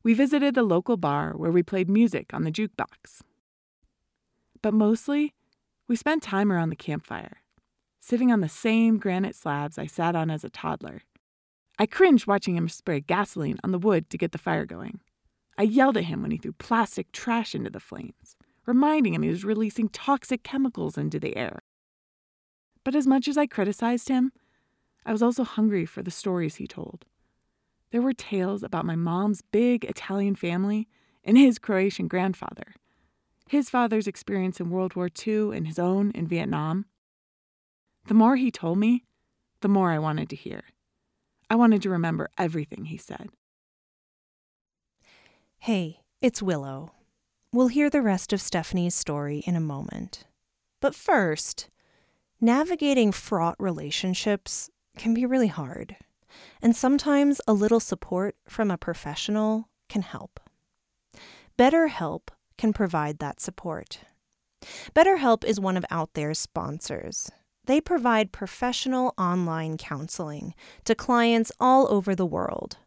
We 0.04 0.14
visited 0.14 0.56
the 0.56 0.64
local 0.64 0.98
bar 0.98 1.34
where 1.36 1.52
we 1.52 1.64
played 1.64 1.90
music 1.90 2.34
on 2.34 2.44
the 2.44 2.52
jukebox. 2.52 3.22
But 4.62 4.74
mostly, 4.74 5.34
we 5.88 5.96
spent 5.96 6.24
time 6.24 6.52
around 6.52 6.70
the 6.70 6.76
campfire, 6.76 7.38
sitting 8.00 8.32
on 8.32 8.42
the 8.42 8.50
same 8.50 8.98
granite 8.98 9.36
slabs 9.36 9.78
I 9.78 9.86
sat 9.86 10.16
on 10.16 10.32
as 10.32 10.44
a 10.44 10.50
toddler. 10.50 11.02
I 11.78 11.86
cringed 11.86 12.26
watching 12.26 12.56
him 12.56 12.70
spray 12.70 13.02
gasoline 13.02 13.60
on 13.64 13.72
the 13.72 13.80
wood 13.80 14.10
to 14.10 14.18
get 14.18 14.32
the 14.32 14.38
fire 14.38 14.66
going. 14.66 15.00
I 15.58 15.64
yelled 15.64 15.98
at 15.98 16.06
him 16.06 16.22
when 16.22 16.32
he 16.32 16.38
threw 16.38 16.54
plastic 16.54 17.12
trash 17.12 17.54
into 17.54 17.70
the 17.70 17.80
flames 17.80 18.36
reminding 18.68 19.16
him 19.16 19.24
he 19.24 19.30
was 19.30 19.46
releasing 19.46 19.90
toxic 19.90 20.44
chemicals 20.44 20.98
into 20.98 21.20
the 21.20 21.36
air. 21.36 21.64
But 22.88 22.96
as 22.96 23.06
much 23.06 23.28
as 23.28 23.38
I 23.38 23.48
criticized 23.48 24.08
him, 24.08 24.32
I 25.06 25.12
was 25.12 25.22
also 25.22 25.44
hungry 25.44 25.86
for 25.86 26.02
the 26.02 26.10
stories 26.10 26.56
he 26.56 26.68
told. 26.68 27.04
There 27.92 28.02
were 28.02 28.14
tales 28.14 28.64
about 28.64 28.86
my 28.86 28.96
mom's 28.96 29.42
big 29.42 29.84
Italian 29.84 30.36
family 30.36 30.88
and 31.22 31.38
his 31.38 31.60
Croatian 31.60 32.08
grandfather, 32.08 32.76
his 33.50 33.70
father's 33.70 34.08
experience 34.08 34.62
in 34.62 34.70
World 34.70 34.96
War 34.96 35.10
II 35.28 35.54
and 35.54 35.68
his 35.68 35.78
own 35.78 36.12
in 36.12 36.28
Vietnam. 36.28 36.86
The 38.06 38.14
more 38.14 38.38
he 38.38 38.52
told 38.52 38.78
me, 38.78 39.04
the 39.60 39.68
more 39.68 39.92
I 39.92 40.00
wanted 40.00 40.30
to 40.30 40.38
hear. 40.38 40.64
I 41.50 41.56
wanted 41.56 41.82
to 41.82 41.90
remember 41.90 42.30
everything 42.38 42.86
he 42.86 42.98
said. 42.98 43.32
Hey, 45.58 46.04
it's 46.22 46.42
Willow. 46.42 46.94
We'll 47.52 47.68
hear 47.68 47.90
the 47.90 48.02
rest 48.02 48.32
of 48.32 48.40
Stephanie's 48.40 48.96
story 48.96 49.40
in 49.40 49.58
a 49.58 49.60
moment. 49.60 50.24
But 50.80 50.96
first, 50.96 51.68
navigating 52.40 53.12
fraught 53.12 53.56
relationships 53.60 54.70
can 54.98 55.14
be 55.14 55.26
really 55.26 55.48
hard, 55.48 55.96
and 56.62 56.76
sometimes 56.76 57.42
a 57.48 57.54
little 57.54 57.80
support 57.80 58.36
from 58.48 58.72
a 58.72 58.78
professional 58.78 59.70
can 59.90 60.02
help. 60.02 60.40
BetterHelp 61.58 62.30
can 62.58 62.74
provide 62.74 63.20
that 63.20 63.40
support. 63.40 64.00
BetterHelp 64.96 65.44
is 65.44 65.60
one 65.60 65.78
of 65.78 65.86
Out 65.90 66.14
There's 66.14 66.40
sponsors. 66.40 67.32
They 67.66 67.82
provide 67.82 68.32
professional 68.32 69.14
online 69.18 69.78
counseling 69.78 70.54
to 70.86 70.96
clients 70.96 71.52
all 71.60 71.92
over 71.92 72.16
the 72.16 72.26
world 72.26 72.78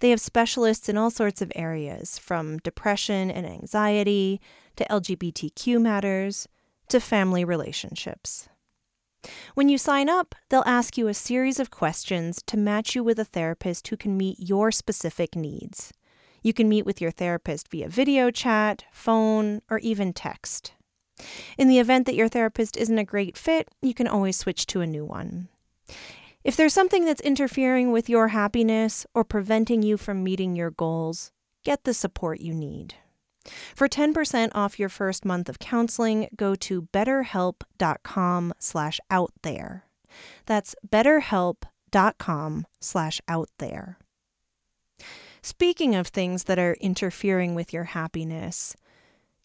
they 0.00 0.10
have 0.10 0.20
specialists 0.20 0.88
in 0.88 0.96
all 0.96 1.10
sorts 1.10 1.42
of 1.42 1.52
areas, 1.54 2.18
from 2.18 2.58
depression 2.58 3.30
and 3.30 3.46
anxiety 3.46 4.40
to 4.76 4.84
LGBTQ 4.84 5.80
matters 5.80 6.48
to 6.88 7.00
family 7.00 7.44
relationships. 7.44 8.48
When 9.54 9.68
you 9.68 9.78
sign 9.78 10.08
up, 10.08 10.34
they'll 10.48 10.62
ask 10.64 10.96
you 10.96 11.08
a 11.08 11.14
series 11.14 11.60
of 11.60 11.70
questions 11.70 12.42
to 12.46 12.56
match 12.56 12.94
you 12.94 13.04
with 13.04 13.18
a 13.18 13.24
therapist 13.24 13.88
who 13.88 13.96
can 13.96 14.16
meet 14.16 14.38
your 14.38 14.70
specific 14.70 15.36
needs. 15.36 15.92
You 16.42 16.52
can 16.52 16.68
meet 16.68 16.86
with 16.86 17.00
your 17.00 17.10
therapist 17.10 17.68
via 17.70 17.88
video 17.88 18.30
chat, 18.30 18.84
phone, 18.92 19.60
or 19.70 19.78
even 19.80 20.12
text. 20.12 20.72
In 21.58 21.68
the 21.68 21.78
event 21.78 22.06
that 22.06 22.14
your 22.14 22.28
therapist 22.28 22.76
isn't 22.76 22.98
a 22.98 23.04
great 23.04 23.36
fit, 23.36 23.68
you 23.82 23.92
can 23.92 24.08
always 24.08 24.36
switch 24.36 24.66
to 24.66 24.80
a 24.80 24.86
new 24.86 25.04
one. 25.04 25.48
If 26.42 26.56
there's 26.56 26.72
something 26.72 27.04
that's 27.04 27.20
interfering 27.20 27.92
with 27.92 28.08
your 28.08 28.28
happiness 28.28 29.04
or 29.14 29.24
preventing 29.24 29.82
you 29.82 29.98
from 29.98 30.24
meeting 30.24 30.56
your 30.56 30.70
goals, 30.70 31.32
get 31.62 31.84
the 31.84 31.92
support 31.92 32.40
you 32.40 32.54
need. 32.54 32.94
For 33.74 33.88
10% 33.88 34.50
off 34.54 34.78
your 34.78 34.88
first 34.88 35.24
month 35.24 35.48
of 35.48 35.58
counseling, 35.58 36.28
go 36.36 36.54
to 36.56 36.82
betterhelp.com 36.82 38.54
slash 38.58 39.00
out 39.10 39.32
there. 39.42 39.84
That's 40.46 40.74
betterhelp.com 40.88 42.66
slash 42.80 43.20
out 43.28 43.48
there. 43.58 43.98
Speaking 45.42 45.94
of 45.94 46.08
things 46.08 46.44
that 46.44 46.58
are 46.58 46.76
interfering 46.80 47.54
with 47.54 47.72
your 47.72 47.84
happiness, 47.84 48.76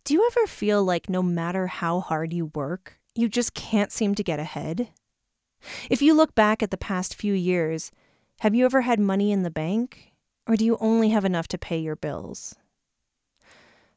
do 0.04 0.14
you 0.14 0.28
ever 0.28 0.46
feel 0.46 0.84
like 0.84 1.10
no 1.10 1.24
matter 1.24 1.68
how 1.68 2.00
hard 2.02 2.34
you 2.34 2.52
work, 2.54 3.00
you 3.16 3.30
just 3.30 3.54
can't 3.54 3.92
seem 3.92 4.14
to 4.16 4.24
get 4.24 4.40
ahead? 4.40 4.90
If 5.90 6.02
you 6.02 6.14
look 6.14 6.36
back 6.36 6.62
at 6.62 6.70
the 6.70 6.78
past 6.78 7.16
few 7.16 7.34
years, 7.34 7.92
have 8.40 8.54
you 8.54 8.66
ever 8.66 8.82
had 8.82 9.00
money 9.00 9.32
in 9.32 9.44
the 9.44 9.50
bank? 9.50 10.12
Or 10.48 10.56
do 10.56 10.66
you 10.66 10.78
only 10.80 11.10
have 11.10 11.26
enough 11.26 11.48
to 11.50 11.58
pay 11.58 11.78
your 11.80 11.96
bills? 11.96 12.56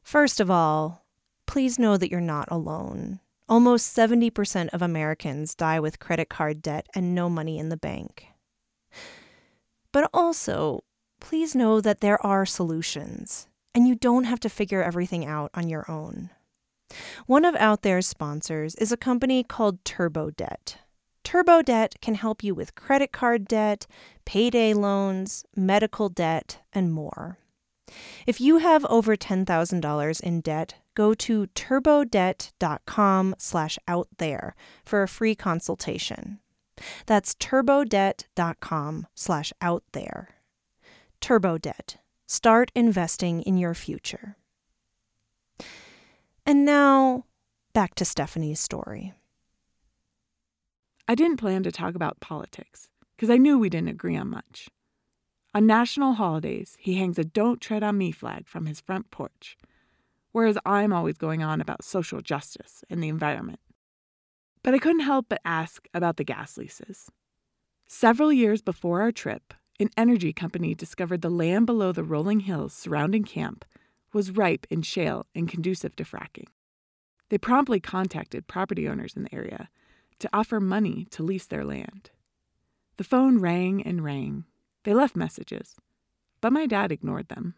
First 0.01 0.39
of 0.39 0.49
all, 0.49 1.05
please 1.45 1.79
know 1.79 1.97
that 1.97 2.11
you're 2.11 2.21
not 2.21 2.47
alone. 2.51 3.19
Almost 3.47 3.95
70% 3.95 4.69
of 4.69 4.81
Americans 4.81 5.55
die 5.55 5.79
with 5.79 5.99
credit 5.99 6.29
card 6.29 6.61
debt 6.61 6.87
and 6.93 7.15
no 7.15 7.29
money 7.29 7.57
in 7.57 7.69
the 7.69 7.77
bank. 7.77 8.27
But 9.91 10.09
also, 10.13 10.83
please 11.19 11.55
know 11.55 11.81
that 11.81 12.01
there 12.01 12.23
are 12.25 12.45
solutions, 12.45 13.47
and 13.73 13.87
you 13.87 13.95
don't 13.95 14.25
have 14.25 14.39
to 14.41 14.49
figure 14.49 14.83
everything 14.83 15.25
out 15.25 15.49
on 15.53 15.67
your 15.67 15.89
own. 15.89 16.29
One 17.25 17.45
of 17.45 17.55
Out 17.55 17.81
There's 17.81 18.07
sponsors 18.07 18.75
is 18.75 18.91
a 18.91 18.97
company 18.97 19.43
called 19.43 19.83
TurboDebt. 19.83 20.75
Turbo 21.23 21.61
Debt 21.61 21.95
can 22.01 22.15
help 22.15 22.43
you 22.43 22.55
with 22.55 22.73
credit 22.73 23.11
card 23.11 23.45
debt, 23.47 23.85
payday 24.25 24.73
loans, 24.73 25.45
medical 25.55 26.09
debt, 26.09 26.59
and 26.73 26.91
more. 26.91 27.37
If 28.27 28.39
you 28.39 28.57
have 28.57 28.85
over 28.85 29.15
$10,000 29.15 30.21
in 30.21 30.41
debt, 30.41 30.75
go 30.95 31.13
to 31.13 31.47
turbodebt.com 31.47 33.35
slash 33.37 33.79
out 33.87 34.07
there 34.17 34.55
for 34.85 35.03
a 35.03 35.07
free 35.07 35.35
consultation. 35.35 36.39
That's 37.05 37.35
turbodebt.com 37.35 39.07
slash 39.15 39.53
out 39.61 39.83
there. 39.93 40.29
TurboDebt. 41.21 41.97
Start 42.27 42.71
investing 42.75 43.41
in 43.41 43.57
your 43.57 43.73
future. 43.73 44.37
And 46.45 46.65
now, 46.65 47.25
back 47.73 47.95
to 47.95 48.05
Stephanie's 48.05 48.59
story. 48.59 49.13
I 51.07 51.15
didn't 51.15 51.37
plan 51.37 51.63
to 51.63 51.71
talk 51.71 51.95
about 51.95 52.19
politics 52.19 52.87
because 53.15 53.29
I 53.29 53.37
knew 53.37 53.57
we 53.57 53.69
didn't 53.69 53.89
agree 53.89 54.15
on 54.15 54.29
much. 54.29 54.69
On 55.53 55.65
national 55.65 56.13
holidays, 56.13 56.77
he 56.79 56.95
hangs 56.95 57.17
a 57.17 57.23
Don't 57.23 57.59
Tread 57.59 57.81
on 57.81 57.97
Me 57.97 58.11
flag 58.11 58.47
from 58.47 58.67
his 58.67 58.79
front 58.79 59.09
porch, 59.09 59.57
whereas 60.31 60.59
I'm 60.63 60.93
always 60.93 61.17
going 61.17 61.41
on 61.41 61.59
about 61.59 61.83
social 61.83 62.21
justice 62.21 62.83
and 62.89 63.01
the 63.01 63.09
environment. 63.09 63.59
But 64.61 64.75
I 64.75 64.79
couldn't 64.79 65.01
help 65.01 65.25
but 65.29 65.41
ask 65.43 65.87
about 65.93 66.17
the 66.17 66.23
gas 66.23 66.57
leases. 66.57 67.09
Several 67.87 68.31
years 68.31 68.61
before 68.61 69.01
our 69.01 69.11
trip, 69.11 69.53
an 69.79 69.89
energy 69.97 70.33
company 70.33 70.75
discovered 70.75 71.21
the 71.21 71.31
land 71.31 71.65
below 71.65 71.91
the 71.91 72.03
rolling 72.03 72.41
hills 72.41 72.73
surrounding 72.73 73.23
camp 73.23 73.65
was 74.13 74.31
ripe 74.31 74.67
in 74.69 74.83
shale 74.83 75.25
and 75.33 75.49
conducive 75.49 75.95
to 75.95 76.03
fracking. 76.03 76.47
They 77.29 77.37
promptly 77.39 77.79
contacted 77.79 78.47
property 78.47 78.87
owners 78.87 79.15
in 79.15 79.23
the 79.23 79.33
area 79.33 79.69
to 80.19 80.29
offer 80.33 80.59
money 80.59 81.07
to 81.11 81.23
lease 81.23 81.45
their 81.45 81.63
land. 81.63 82.11
The 82.97 83.03
phone 83.03 83.39
rang 83.39 83.81
and 83.81 84.03
rang. 84.03 84.45
They 84.83 84.93
left 84.93 85.15
messages, 85.15 85.75
but 86.41 86.53
my 86.53 86.65
dad 86.65 86.91
ignored 86.91 87.27
them. 87.27 87.55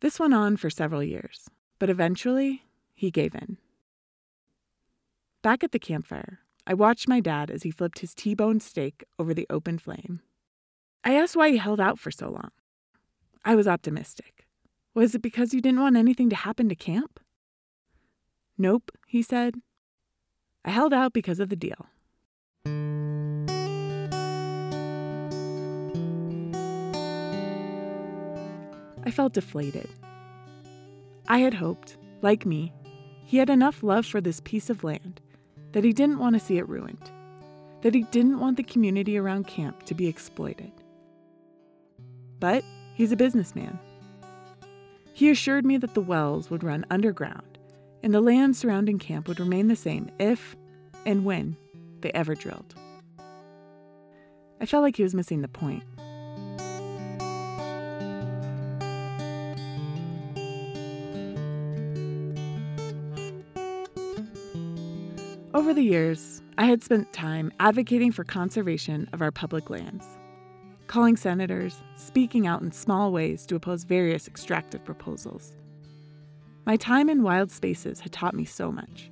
This 0.00 0.18
went 0.18 0.34
on 0.34 0.56
for 0.56 0.70
several 0.70 1.02
years, 1.02 1.48
but 1.78 1.90
eventually 1.90 2.64
he 2.94 3.10
gave 3.10 3.34
in. 3.34 3.58
Back 5.42 5.64
at 5.64 5.72
the 5.72 5.78
campfire, 5.78 6.40
I 6.66 6.74
watched 6.74 7.08
my 7.08 7.20
dad 7.20 7.50
as 7.50 7.64
he 7.64 7.70
flipped 7.70 7.98
his 7.98 8.14
T 8.14 8.34
bone 8.34 8.60
steak 8.60 9.04
over 9.18 9.34
the 9.34 9.46
open 9.50 9.78
flame. 9.78 10.20
I 11.04 11.14
asked 11.14 11.34
why 11.34 11.50
he 11.50 11.56
held 11.56 11.80
out 11.80 11.98
for 11.98 12.12
so 12.12 12.30
long. 12.30 12.50
I 13.44 13.56
was 13.56 13.66
optimistic. 13.66 14.46
Was 14.94 15.14
it 15.14 15.22
because 15.22 15.52
you 15.52 15.60
didn't 15.60 15.80
want 15.80 15.96
anything 15.96 16.30
to 16.30 16.36
happen 16.36 16.68
to 16.68 16.76
camp? 16.76 17.18
Nope, 18.56 18.92
he 19.08 19.22
said. 19.22 19.56
I 20.64 20.70
held 20.70 20.92
out 20.92 21.12
because 21.12 21.40
of 21.40 21.48
the 21.48 21.56
deal. 21.56 21.86
Felt 29.10 29.32
deflated. 29.32 29.88
I 31.28 31.38
had 31.38 31.54
hoped, 31.54 31.96
like 32.20 32.46
me, 32.46 32.72
he 33.24 33.38
had 33.38 33.50
enough 33.50 33.82
love 33.82 34.06
for 34.06 34.20
this 34.20 34.40
piece 34.40 34.70
of 34.70 34.84
land 34.84 35.20
that 35.72 35.84
he 35.84 35.92
didn't 35.92 36.18
want 36.18 36.34
to 36.34 36.40
see 36.40 36.58
it 36.58 36.68
ruined, 36.68 37.10
that 37.80 37.94
he 37.94 38.02
didn't 38.04 38.40
want 38.40 38.56
the 38.56 38.62
community 38.62 39.16
around 39.16 39.46
camp 39.46 39.84
to 39.84 39.94
be 39.94 40.06
exploited. 40.06 40.72
But 42.38 42.64
he's 42.94 43.12
a 43.12 43.16
businessman. 43.16 43.78
He 45.14 45.30
assured 45.30 45.64
me 45.64 45.76
that 45.78 45.94
the 45.94 46.00
wells 46.00 46.50
would 46.50 46.64
run 46.64 46.86
underground 46.90 47.58
and 48.02 48.12
the 48.12 48.20
land 48.20 48.56
surrounding 48.56 48.98
camp 48.98 49.28
would 49.28 49.40
remain 49.40 49.68
the 49.68 49.76
same 49.76 50.10
if 50.18 50.56
and 51.06 51.24
when 51.24 51.56
they 52.00 52.10
ever 52.12 52.34
drilled. 52.34 52.74
I 54.60 54.66
felt 54.66 54.82
like 54.82 54.96
he 54.96 55.02
was 55.02 55.14
missing 55.14 55.42
the 55.42 55.48
point. 55.48 55.84
Over 65.54 65.74
the 65.74 65.82
years, 65.82 66.40
I 66.56 66.64
had 66.64 66.82
spent 66.82 67.12
time 67.12 67.52
advocating 67.60 68.10
for 68.10 68.24
conservation 68.24 69.06
of 69.12 69.20
our 69.20 69.30
public 69.30 69.68
lands, 69.68 70.06
calling 70.86 71.14
senators, 71.14 71.76
speaking 71.94 72.46
out 72.46 72.62
in 72.62 72.72
small 72.72 73.12
ways 73.12 73.44
to 73.46 73.56
oppose 73.56 73.84
various 73.84 74.26
extractive 74.26 74.82
proposals. 74.82 75.54
My 76.64 76.76
time 76.76 77.10
in 77.10 77.22
wild 77.22 77.50
spaces 77.50 78.00
had 78.00 78.12
taught 78.12 78.32
me 78.32 78.46
so 78.46 78.72
much. 78.72 79.10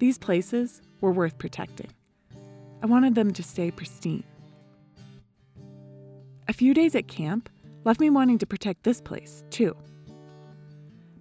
These 0.00 0.18
places 0.18 0.82
were 1.00 1.12
worth 1.12 1.38
protecting. 1.38 1.90
I 2.82 2.86
wanted 2.86 3.14
them 3.14 3.32
to 3.32 3.42
stay 3.42 3.70
pristine. 3.70 4.24
A 6.46 6.52
few 6.52 6.74
days 6.74 6.94
at 6.94 7.08
camp 7.08 7.48
left 7.84 8.00
me 8.00 8.10
wanting 8.10 8.36
to 8.36 8.46
protect 8.46 8.82
this 8.82 9.00
place, 9.00 9.44
too. 9.48 9.74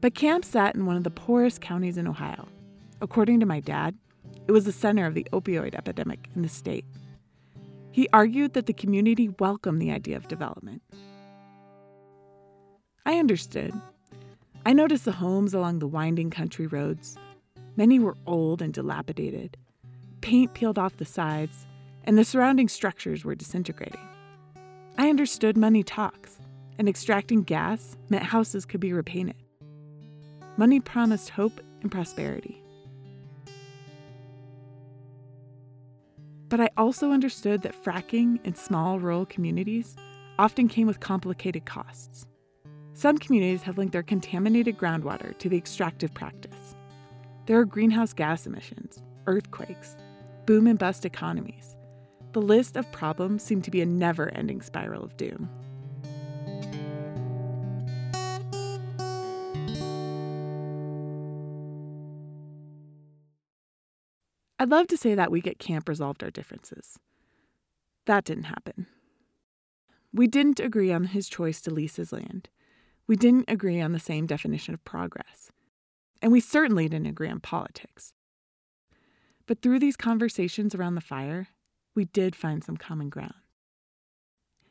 But 0.02 0.16
camp 0.16 0.44
sat 0.44 0.76
in 0.76 0.86
one 0.86 0.98
of 0.98 1.06
the 1.06 1.12
poorest 1.12 1.62
counties 1.62 1.98
in 1.98 2.10
Ohio. 2.10 2.50
According 3.00 3.40
to 3.40 3.46
my 3.46 3.62
dad, 3.62 3.96
it 4.48 4.52
was 4.52 4.66
the 4.66 4.72
center 4.72 5.06
of 5.06 5.14
the 5.14 5.28
opioid 5.32 5.76
epidemic 5.76 6.30
in 6.36 6.42
the 6.42 6.50
state. 6.50 6.86
He 7.92 8.10
argued 8.12 8.54
that 8.54 8.66
the 8.66 8.74
community 8.74 9.30
welcomed 9.40 9.82
the 9.82 9.92
idea 9.92 10.18
of 10.18 10.28
development. 10.28 10.82
I 13.06 13.20
understood. 13.20 13.74
I 14.66 14.74
noticed 14.74 15.06
the 15.06 15.12
homes 15.12 15.54
along 15.54 15.80
the 15.80 15.88
winding 15.88 16.30
country 16.30 16.68
roads. 16.68 17.18
Many 17.76 18.00
were 18.00 18.18
old 18.26 18.62
and 18.62 18.74
dilapidated. 18.74 19.58
Paint 20.22 20.54
peeled 20.54 20.80
off 20.80 20.98
the 20.98 21.06
sides, 21.06 21.68
and 22.06 22.18
the 22.18 22.26
surrounding 22.26 22.70
structures 22.70 23.26
were 23.26 23.36
disintegrating. 23.36 24.08
I 24.98 25.10
understood 25.10 25.58
money 25.58 25.84
talks, 25.84 26.40
and 26.80 26.88
extracting 26.88 27.44
gas 27.44 27.98
meant 28.10 28.24
houses 28.24 28.66
could 28.66 28.80
be 28.80 28.94
repainted. 28.94 29.36
Money 30.56 30.80
promised 30.80 31.30
hope 31.30 31.60
and 31.82 31.92
prosperity. 31.92 32.63
But 36.54 36.62
I 36.62 36.70
also 36.78 37.10
understood 37.10 37.64
that 37.64 37.84
fracking 37.84 38.38
in 38.44 38.54
small 38.54 39.00
rural 39.00 39.26
communities 39.26 39.96
often 40.38 40.68
came 40.68 40.86
with 40.86 41.00
complicated 41.00 41.66
costs. 41.66 42.28
Some 42.94 43.18
communities 43.18 43.64
have 43.64 43.80
linked 43.80 43.94
their 43.94 44.04
contaminated 44.04 44.78
groundwater 44.78 45.36
to 45.40 45.50
the 45.50 45.58
extractive 45.58 46.14
practice. 46.14 46.76
There 47.48 47.58
are 47.58 47.66
greenhouse 47.66 48.14
gas 48.14 48.46
emissions, 48.46 49.02
earthquakes, 49.26 49.98
boom 50.46 50.68
and 50.68 50.78
bust 50.78 51.06
economies. 51.06 51.76
The 52.34 52.42
list 52.44 52.78
of 52.78 52.92
problems 52.92 53.42
seemed 53.42 53.64
to 53.64 53.72
be 53.72 53.82
a 53.82 53.88
never 53.88 54.30
ending 54.36 54.62
spiral 54.62 55.04
of 55.04 55.18
doom. 55.18 55.50
I'd 64.64 64.72
love 64.72 64.88
to 64.88 64.98
say 64.98 65.14
that 65.14 65.30
we 65.30 65.42
at 65.46 65.60
camp 65.60 65.90
resolved 65.90 66.24
our 66.24 66.32
differences. 66.32 66.98
That 68.06 68.24
didn't 68.24 68.46
happen. 68.46 68.88
We 70.14 70.26
didn't 70.26 70.62
agree 70.62 70.90
on 70.90 71.04
his 71.04 71.28
choice 71.28 71.60
to 71.64 71.70
lease 71.70 71.98
his 71.98 72.14
land. 72.14 72.48
We 73.06 73.18
didn't 73.18 73.50
agree 73.50 73.82
on 73.82 73.92
the 73.92 74.00
same 74.00 74.26
definition 74.26 74.74
of 74.74 74.86
progress. 74.86 75.52
And 76.22 76.32
we 76.32 76.40
certainly 76.40 76.88
didn't 76.88 77.08
agree 77.08 77.28
on 77.28 77.42
politics. 77.42 78.14
But 79.48 79.62
through 79.62 79.80
these 79.80 79.98
conversations 79.98 80.74
around 80.74 80.96
the 80.96 81.02
fire, 81.02 81.50
we 81.94 82.06
did 82.06 82.34
find 82.34 82.64
some 82.64 82.78
common 82.78 83.10
ground. 83.10 83.34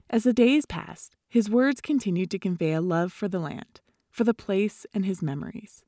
As 0.09 0.22
the 0.22 0.33
days 0.33 0.64
passed, 0.64 1.16
his 1.28 1.50
words 1.50 1.83
continued 1.83 2.31
to 2.31 2.38
convey 2.38 2.72
a 2.72 2.81
love 2.81 3.12
for 3.12 3.28
the 3.28 3.38
land, 3.38 3.83
for 4.11 4.24
the 4.24 4.33
place, 4.33 4.87
and 4.94 5.05
his 5.05 5.20
memories. 5.20 5.85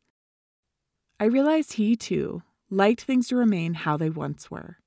I 1.18 1.24
realized 1.24 1.72
he, 1.72 1.96
too, 1.96 2.42
liked 2.74 3.02
things 3.02 3.28
to 3.28 3.36
remain 3.36 3.74
how 3.74 3.96
they 3.96 4.10
once 4.10 4.50
were. 4.50 4.78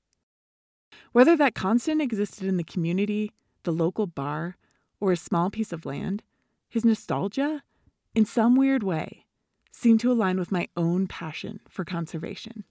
Whether 1.12 1.36
that 1.36 1.54
constant 1.54 2.02
existed 2.02 2.46
in 2.46 2.56
the 2.56 2.64
community, 2.64 3.32
the 3.64 3.72
local 3.72 4.06
bar, 4.06 4.56
or 5.00 5.12
a 5.12 5.16
small 5.16 5.50
piece 5.50 5.72
of 5.72 5.86
land, 5.86 6.22
his 6.68 6.84
nostalgia, 6.84 7.62
in 8.14 8.24
some 8.24 8.56
weird 8.56 8.82
way, 8.82 9.24
seemed 9.72 10.00
to 10.00 10.12
align 10.12 10.38
with 10.38 10.52
my 10.52 10.68
own 10.76 11.06
passion 11.06 11.60
for 11.68 11.84
conservation. 11.84 12.64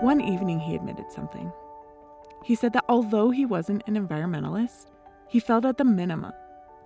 One 0.00 0.20
evening, 0.20 0.58
he 0.58 0.74
admitted 0.74 1.12
something. 1.12 1.52
He 2.44 2.54
said 2.54 2.72
that 2.72 2.84
although 2.88 3.30
he 3.30 3.46
wasn't 3.46 3.82
an 3.86 3.94
environmentalist, 3.94 4.86
he 5.28 5.40
felt 5.40 5.64
at 5.64 5.78
the 5.78 5.84
minimum 5.84 6.32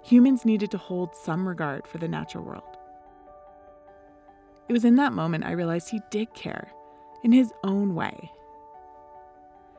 humans 0.03 0.45
needed 0.45 0.71
to 0.71 0.79
hold 0.79 1.17
some 1.17 1.49
regard 1.49 1.87
for 1.87 1.99
the 1.99 2.07
natural 2.07 2.45
world. 2.45 2.77
It 4.69 4.73
was 4.73 4.85
in 4.85 4.97
that 4.97 5.13
moment 5.13 5.45
I 5.45 5.53
realized 5.53 5.89
he 5.89 6.01
did 6.11 6.33
care, 6.35 6.71
in 7.25 7.33
his 7.33 7.53
own 7.65 7.95
way. 7.95 8.31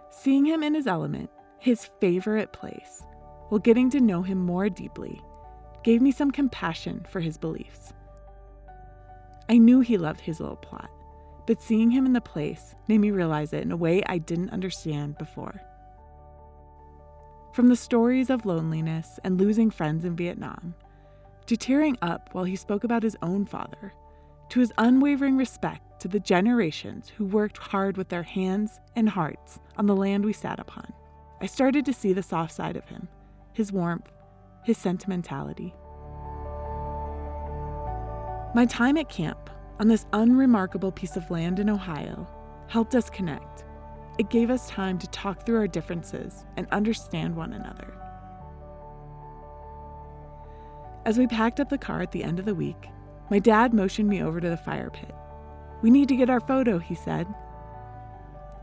Seeing 0.10 0.46
him 0.46 0.64
in 0.64 0.74
his 0.74 0.88
element, 0.88 1.30
his 1.60 1.90
favorite 2.02 2.52
place, 2.52 3.04
while 3.50 3.60
getting 3.60 3.90
to 3.92 4.02
know 4.02 4.22
him 4.22 4.40
more 4.40 4.70
deeply, 4.70 5.22
gave 5.84 6.02
me 6.02 6.12
some 6.12 6.32
compassion 6.32 7.06
for 7.10 7.22
his 7.22 7.38
beliefs. 7.38 7.94
I 9.48 9.58
knew 9.58 9.80
he 9.80 9.98
loved 9.98 10.22
his 10.22 10.42
little 10.42 10.58
plot, 10.58 10.90
but 11.48 11.62
seeing 11.62 11.90
him 11.90 12.06
in 12.06 12.14
the 12.14 12.22
place 12.22 12.76
made 12.88 13.00
me 13.00 13.10
realize 13.10 13.54
it 13.54 13.64
in 13.64 13.72
a 13.72 13.78
way 13.78 14.04
I 14.06 14.18
didn't 14.18 14.52
understand 14.52 15.18
before. 15.18 15.62
From 17.54 17.70
the 17.70 17.76
stories 17.76 18.30
of 18.30 18.46
loneliness 18.46 19.20
and 19.24 19.40
losing 19.40 19.72
friends 19.72 20.06
in 20.06 20.16
Vietnam, 20.16 20.76
to 21.48 21.58
tearing 21.58 21.98
up 22.02 22.30
while 22.34 22.44
he 22.44 22.58
spoke 22.58 22.84
about 22.84 23.02
his 23.02 23.18
own 23.22 23.46
father, 23.46 23.94
to 24.50 24.60
his 24.60 24.74
unwavering 24.78 25.38
respect 25.38 26.02
to 26.02 26.10
the 26.10 26.20
generations 26.20 27.10
who 27.18 27.26
worked 27.26 27.58
hard 27.58 27.98
with 27.98 28.10
their 28.10 28.24
hands 28.24 28.80
and 28.96 29.10
hearts 29.10 29.60
on 29.78 29.88
the 29.88 29.96
land 29.96 30.26
we 30.26 30.34
sat 30.34 30.60
upon, 30.60 30.94
I 31.42 31.46
started 31.46 31.86
to 31.86 31.94
see 31.94 32.12
the 32.12 32.22
soft 32.22 32.54
side 32.54 32.76
of 32.76 32.90
him, 32.90 33.08
his 33.54 33.72
warmth, 33.72 34.12
his 34.66 34.78
sentimentality. 34.78 35.74
My 38.54 38.66
time 38.66 38.98
at 38.98 39.10
camp 39.10 39.50
on 39.80 39.88
this 39.88 40.06
unremarkable 40.14 40.92
piece 40.92 41.16
of 41.16 41.30
land 41.30 41.60
in 41.60 41.70
Ohio 41.70 42.28
helped 42.68 42.96
us 42.96 43.10
connect 43.10 43.64
it 44.18 44.30
gave 44.30 44.50
us 44.50 44.68
time 44.68 44.98
to 44.98 45.08
talk 45.08 45.46
through 45.46 45.58
our 45.58 45.68
differences 45.68 46.46
and 46.58 46.68
understand 46.72 47.36
one 47.36 47.54
another. 47.54 47.94
As 51.06 51.18
we 51.18 51.28
packed 51.28 51.60
up 51.60 51.70
the 51.70 51.78
car 51.78 52.02
at 52.02 52.12
the 52.12 52.24
end 52.24 52.40
of 52.40 52.46
the 52.46 52.56
week, 52.56 52.90
my 53.30 53.40
dad 53.40 53.74
motioned 53.74 54.10
me 54.10 54.22
over 54.24 54.42
to 54.42 54.50
the 54.50 54.58
fire 54.58 54.90
pit. 54.90 55.14
We 55.82 55.92
need 55.92 56.08
to 56.10 56.16
get 56.16 56.30
our 56.30 56.40
photo, 56.40 56.80
he 56.80 56.96
said. 56.96 57.28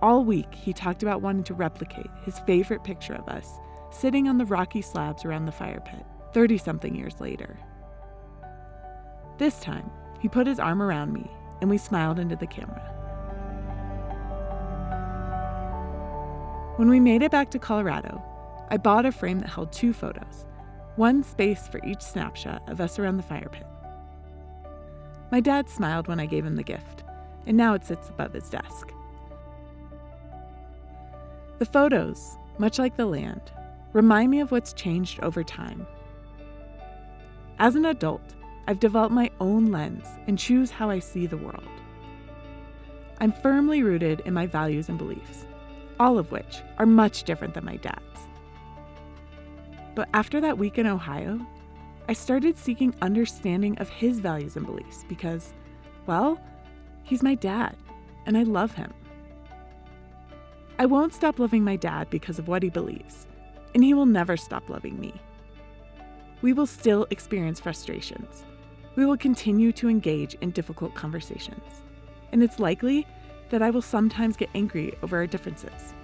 All 0.03 0.25
week, 0.25 0.53
he 0.53 0.73
talked 0.73 1.03
about 1.03 1.23
wanting 1.23 1.45
to 1.45 1.55
replicate 1.55 2.11
his 2.25 2.41
favorite 2.41 2.83
picture 2.83 3.15
of 3.15 3.29
us 3.29 3.59
sitting 3.91 4.29
on 4.29 4.39
the 4.39 4.45
rocky 4.45 4.83
slabs 4.83 5.25
around 5.25 5.47
the 5.47 5.53
fire 5.53 5.81
pit, 5.81 6.05
30 6.33 6.59
something 6.59 6.97
years 6.97 7.21
later. 7.21 7.57
This 9.39 9.61
time, 9.61 9.89
he 10.25 10.29
put 10.31 10.47
his 10.47 10.59
arm 10.59 10.81
around 10.81 11.13
me 11.13 11.31
and 11.61 11.69
we 11.69 11.77
smiled 11.77 12.19
into 12.19 12.35
the 12.35 12.47
camera. 12.47 12.81
When 16.77 16.89
we 16.89 16.99
made 16.99 17.23
it 17.23 17.31
back 17.31 17.51
to 17.51 17.59
Colorado, 17.59 18.23
I 18.71 18.79
bought 18.79 19.05
a 19.05 19.13
frame 19.13 19.41
that 19.41 19.51
held 19.51 19.71
two 19.71 19.93
photos, 19.93 20.47
one 20.97 21.23
space 21.23 21.69
for 21.69 21.79
each 21.85 22.01
snapshot 22.01 22.67
of 22.71 22.81
us 22.81 22.99
around 22.99 23.19
the 23.19 23.23
fire 23.23 23.51
pit. 23.53 23.67
My 25.31 25.41
dad 25.41 25.69
smiled 25.69 26.09
when 26.09 26.19
I 26.19 26.25
gave 26.25 26.47
him 26.47 26.57
the 26.57 26.63
gift, 26.63 27.05
and 27.47 27.55
now 27.55 27.75
it 27.75 27.85
sits 27.85 28.09
above 28.09 28.33
his 28.33 28.49
desk. 28.49 28.95
The 31.59 31.67
photos, 31.67 32.39
much 32.57 32.79
like 32.79 32.97
the 32.97 33.05
land, 33.05 33.53
remind 33.93 34.31
me 34.31 34.41
of 34.41 34.53
what's 34.53 34.73
changed 34.73 35.21
over 35.21 35.45
time. 35.45 35.87
As 37.59 37.77
an 37.77 37.85
adult, 37.85 38.35
I've 38.67 38.81
developed 38.81 39.15
my 39.15 39.31
own 39.41 39.71
lens 39.71 40.07
and 40.27 40.39
choose 40.39 40.71
how 40.71 40.91
I 40.91 40.99
see 40.99 41.27
the 41.27 41.37
world. 41.37 41.69
I'm 43.21 43.33
firmly 43.33 43.83
rooted 43.83 44.21
in 44.25 44.35
my 44.35 44.47
values 44.47 44.89
and 44.89 44.99
beliefs, 44.99 45.47
all 46.01 46.19
of 46.19 46.33
which 46.33 46.63
are 46.79 46.87
much 46.87 47.25
different 47.25 47.55
than 47.55 47.65
my 47.65 47.77
dad's. 47.77 48.01
But 49.95 50.09
after 50.15 50.41
that 50.41 50.59
week 50.59 50.79
in 50.79 50.87
Ohio, 50.87 51.41
I 52.09 52.13
started 52.13 52.59
seeking 52.59 52.95
understanding 53.01 53.79
of 53.79 53.89
his 53.89 54.19
values 54.19 54.57
and 54.57 54.67
beliefs 54.67 55.05
because, 55.09 55.53
well, 56.07 56.41
he's 57.03 57.23
my 57.23 57.35
dad, 57.35 57.77
and 58.27 58.37
I 58.37 58.43
love 58.43 58.73
him. 58.73 58.93
I 60.79 60.87
won't 60.87 61.15
stop 61.15 61.39
loving 61.39 61.63
my 61.63 61.77
dad 61.77 62.11
because 62.11 62.39
of 62.39 62.49
what 62.49 62.63
he 62.63 62.69
believes, 62.71 63.27
and 63.75 63.85
he 63.85 63.95
will 63.95 64.07
never 64.07 64.37
stop 64.37 64.69
loving 64.69 64.99
me. 64.99 65.15
We 66.43 66.53
will 66.53 66.67
still 66.67 67.07
experience 67.11 67.61
frustrations. 67.61 68.45
We 68.97 69.07
will 69.07 69.17
continue 69.17 69.73
to 69.73 69.89
engage 69.89 70.35
in 70.35 70.53
difficult 70.53 70.95
conversations. 70.95 71.65
And 72.31 72.43
it's 72.43 72.61
likely 72.61 73.07
that 73.51 73.61
I 73.61 73.71
will 73.71 73.83
sometimes 73.83 74.37
get 74.37 74.51
angry 74.55 74.97
over 75.03 75.17
our 75.17 75.27
differences. 75.27 75.95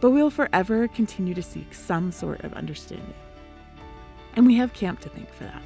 But 0.00 0.10
we 0.10 0.22
will 0.22 0.30
forever 0.30 0.88
continue 0.88 1.34
to 1.34 1.42
seek 1.42 1.74
some 1.74 2.10
sort 2.12 2.42
of 2.42 2.54
understanding. 2.54 3.14
And 4.34 4.46
we 4.46 4.54
have 4.56 4.72
camp 4.72 5.00
to 5.00 5.08
thank 5.08 5.32
for 5.32 5.44
that. 5.44 5.62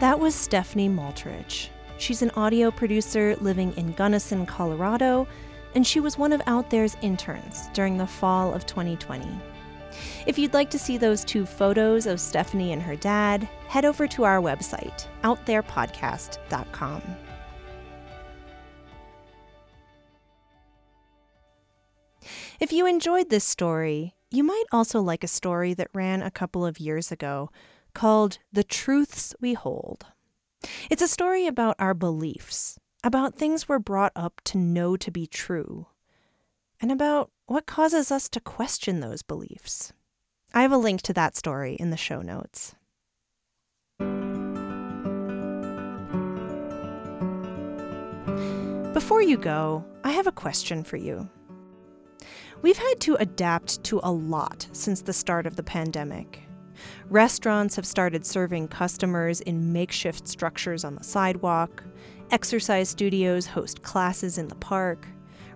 That 0.00 0.20
was 0.20 0.34
Stephanie 0.34 0.90
Maltarich. 0.90 1.70
She's 1.98 2.22
an 2.22 2.30
audio 2.30 2.70
producer 2.70 3.36
living 3.40 3.72
in 3.76 3.92
Gunnison, 3.92 4.46
Colorado, 4.46 5.26
and 5.74 5.86
she 5.86 6.00
was 6.00 6.18
one 6.18 6.32
of 6.32 6.42
Out 6.46 6.70
There's 6.70 6.96
interns 7.02 7.68
during 7.72 7.96
the 7.96 8.06
fall 8.06 8.52
of 8.52 8.66
2020. 8.66 9.28
If 10.26 10.38
you'd 10.38 10.54
like 10.54 10.70
to 10.70 10.78
see 10.78 10.98
those 10.98 11.24
two 11.24 11.46
photos 11.46 12.06
of 12.06 12.20
Stephanie 12.20 12.72
and 12.72 12.82
her 12.82 12.96
dad, 12.96 13.48
head 13.68 13.84
over 13.84 14.08
to 14.08 14.24
our 14.24 14.40
website, 14.40 15.06
outtherepodcast.com. 15.22 17.02
If 22.60 22.72
you 22.72 22.86
enjoyed 22.86 23.30
this 23.30 23.44
story, 23.44 24.14
you 24.30 24.42
might 24.42 24.64
also 24.72 25.00
like 25.00 25.22
a 25.22 25.28
story 25.28 25.74
that 25.74 25.90
ran 25.92 26.22
a 26.22 26.30
couple 26.30 26.64
of 26.64 26.80
years 26.80 27.12
ago 27.12 27.50
called 27.94 28.38
The 28.52 28.64
Truths 28.64 29.34
We 29.40 29.54
Hold. 29.54 30.06
It's 30.90 31.02
a 31.02 31.08
story 31.08 31.46
about 31.46 31.76
our 31.78 31.94
beliefs, 31.94 32.78
about 33.02 33.34
things 33.34 33.68
we're 33.68 33.78
brought 33.78 34.12
up 34.14 34.40
to 34.44 34.58
know 34.58 34.96
to 34.96 35.10
be 35.10 35.26
true, 35.26 35.86
and 36.80 36.90
about 36.90 37.30
what 37.46 37.66
causes 37.66 38.10
us 38.10 38.28
to 38.30 38.40
question 38.40 39.00
those 39.00 39.22
beliefs. 39.22 39.92
I 40.52 40.62
have 40.62 40.72
a 40.72 40.76
link 40.76 41.02
to 41.02 41.12
that 41.14 41.36
story 41.36 41.74
in 41.74 41.90
the 41.90 41.96
show 41.96 42.22
notes. 42.22 42.74
Before 48.94 49.20
you 49.20 49.36
go, 49.36 49.84
I 50.04 50.12
have 50.12 50.26
a 50.26 50.32
question 50.32 50.84
for 50.84 50.96
you. 50.96 51.28
We've 52.62 52.78
had 52.78 53.00
to 53.00 53.16
adapt 53.16 53.82
to 53.84 54.00
a 54.02 54.10
lot 54.10 54.66
since 54.72 55.02
the 55.02 55.12
start 55.12 55.46
of 55.46 55.56
the 55.56 55.62
pandemic. 55.62 56.40
Restaurants 57.08 57.76
have 57.76 57.86
started 57.86 58.24
serving 58.24 58.68
customers 58.68 59.40
in 59.40 59.72
makeshift 59.72 60.28
structures 60.28 60.84
on 60.84 60.94
the 60.94 61.04
sidewalk. 61.04 61.84
Exercise 62.30 62.88
studios 62.88 63.46
host 63.46 63.82
classes 63.82 64.38
in 64.38 64.48
the 64.48 64.54
park. 64.56 65.06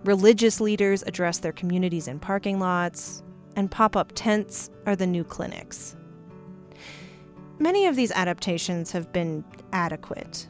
Religious 0.04 0.60
leaders 0.60 1.02
address 1.02 1.38
their 1.38 1.52
communities 1.52 2.08
in 2.08 2.18
parking 2.18 2.58
lots. 2.58 3.22
And 3.56 3.70
pop 3.70 3.96
up 3.96 4.12
tents 4.14 4.70
are 4.86 4.94
the 4.94 5.06
new 5.06 5.24
clinics. 5.24 5.96
Many 7.58 7.86
of 7.86 7.96
these 7.96 8.12
adaptations 8.12 8.92
have 8.92 9.12
been 9.12 9.42
adequate, 9.72 10.46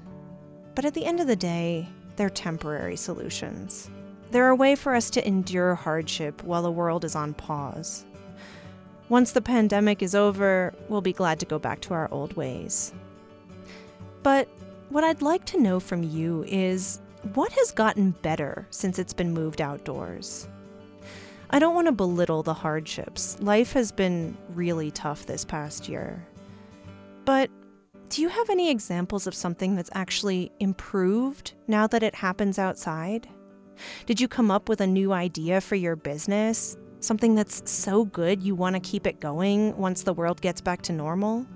but 0.75 0.85
at 0.85 0.93
the 0.93 1.07
end 1.07 1.21
of 1.21 1.27
the 1.27 1.37
day, 1.37 1.89
they're 2.17 2.29
temporary 2.29 2.97
solutions. 2.97 3.91
They're 4.31 4.49
a 4.49 4.55
way 4.55 4.75
for 4.75 4.95
us 4.95 5.09
to 5.11 5.27
endure 5.27 5.75
hardship 5.75 6.43
while 6.45 6.63
the 6.63 6.71
world 6.71 7.03
is 7.07 7.17
on 7.17 7.33
pause. 7.33 8.05
Once 9.09 9.33
the 9.33 9.41
pandemic 9.41 10.03
is 10.03 10.15
over, 10.15 10.75
we'll 10.89 11.01
be 11.01 11.13
glad 11.13 11.41
to 11.41 11.47
go 11.47 11.59
back 11.59 11.81
to 11.81 11.95
our 11.95 12.09
old 12.13 12.35
ways. 12.35 12.93
But 14.23 14.49
what 14.91 15.05
I'd 15.05 15.23
like 15.23 15.45
to 15.47 15.61
know 15.61 15.81
from 15.81 16.03
you 16.03 16.45
is 16.47 17.01
what 17.35 17.53
has 17.53 17.71
gotten 17.71 18.11
better 18.11 18.67
since 18.71 18.99
it's 18.99 19.15
been 19.15 19.33
moved 19.33 19.61
outdoors? 19.61 20.47
I 21.51 21.59
don't 21.59 21.75
want 21.75 21.87
to 21.87 21.93
belittle 21.93 22.43
the 22.43 22.53
hardships. 22.53 23.41
Life 23.41 23.73
has 23.73 23.91
been 23.91 24.37
really 24.51 24.91
tough 24.91 25.25
this 25.25 25.45
past 25.45 25.89
year. 25.89 26.27
But 27.25 27.51
do 28.11 28.21
you 28.21 28.29
have 28.29 28.51
any 28.51 28.71
examples 28.71 29.27
of 29.27 29.35
something 29.35 29.75
that's 29.75 29.91
actually 29.95 30.53
improved 30.61 31.55
now 31.67 31.87
that 31.87 32.03
it 32.03 32.15
happens 32.15 32.59
outside? 32.59 33.27
Did 34.05 34.21
you 34.21 34.29
come 34.29 34.51
up 34.51 34.69
with 34.69 34.83
a 34.83 34.87
new 34.87 35.13
idea 35.13 35.63
for 35.63 35.77
your 35.77 35.97
business 35.97 36.77
Something 37.01 37.35
that's 37.35 37.69
so 37.71 38.05
good 38.05 38.43
you 38.43 38.55
want 38.55 38.75
to 38.75 38.81
keep 38.81 39.07
it 39.07 39.21
going 39.21 39.77
once 39.77 40.03
the 40.03 40.13
world 40.13 40.41
gets 40.41 40.61
back 40.61 40.83
to 40.83 40.93
normal? 40.93 41.47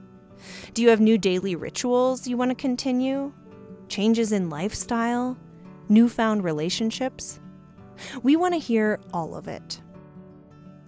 Do 0.75 0.83
you 0.83 0.89
have 0.91 1.01
new 1.01 1.19
daily 1.19 1.57
rituals 1.57 2.27
you 2.27 2.37
want 2.37 2.51
to 2.51 2.55
continue? 2.55 3.33
Changes 3.89 4.33
in 4.33 4.51
lifestyle? 4.51 5.37
Newfound 5.89 6.45
relationships? 6.45 7.41
We 8.23 8.37
want 8.37 8.55
to 8.55 8.61
hear 8.61 9.01
all 9.13 9.35
of 9.35 9.49
it. 9.49 9.81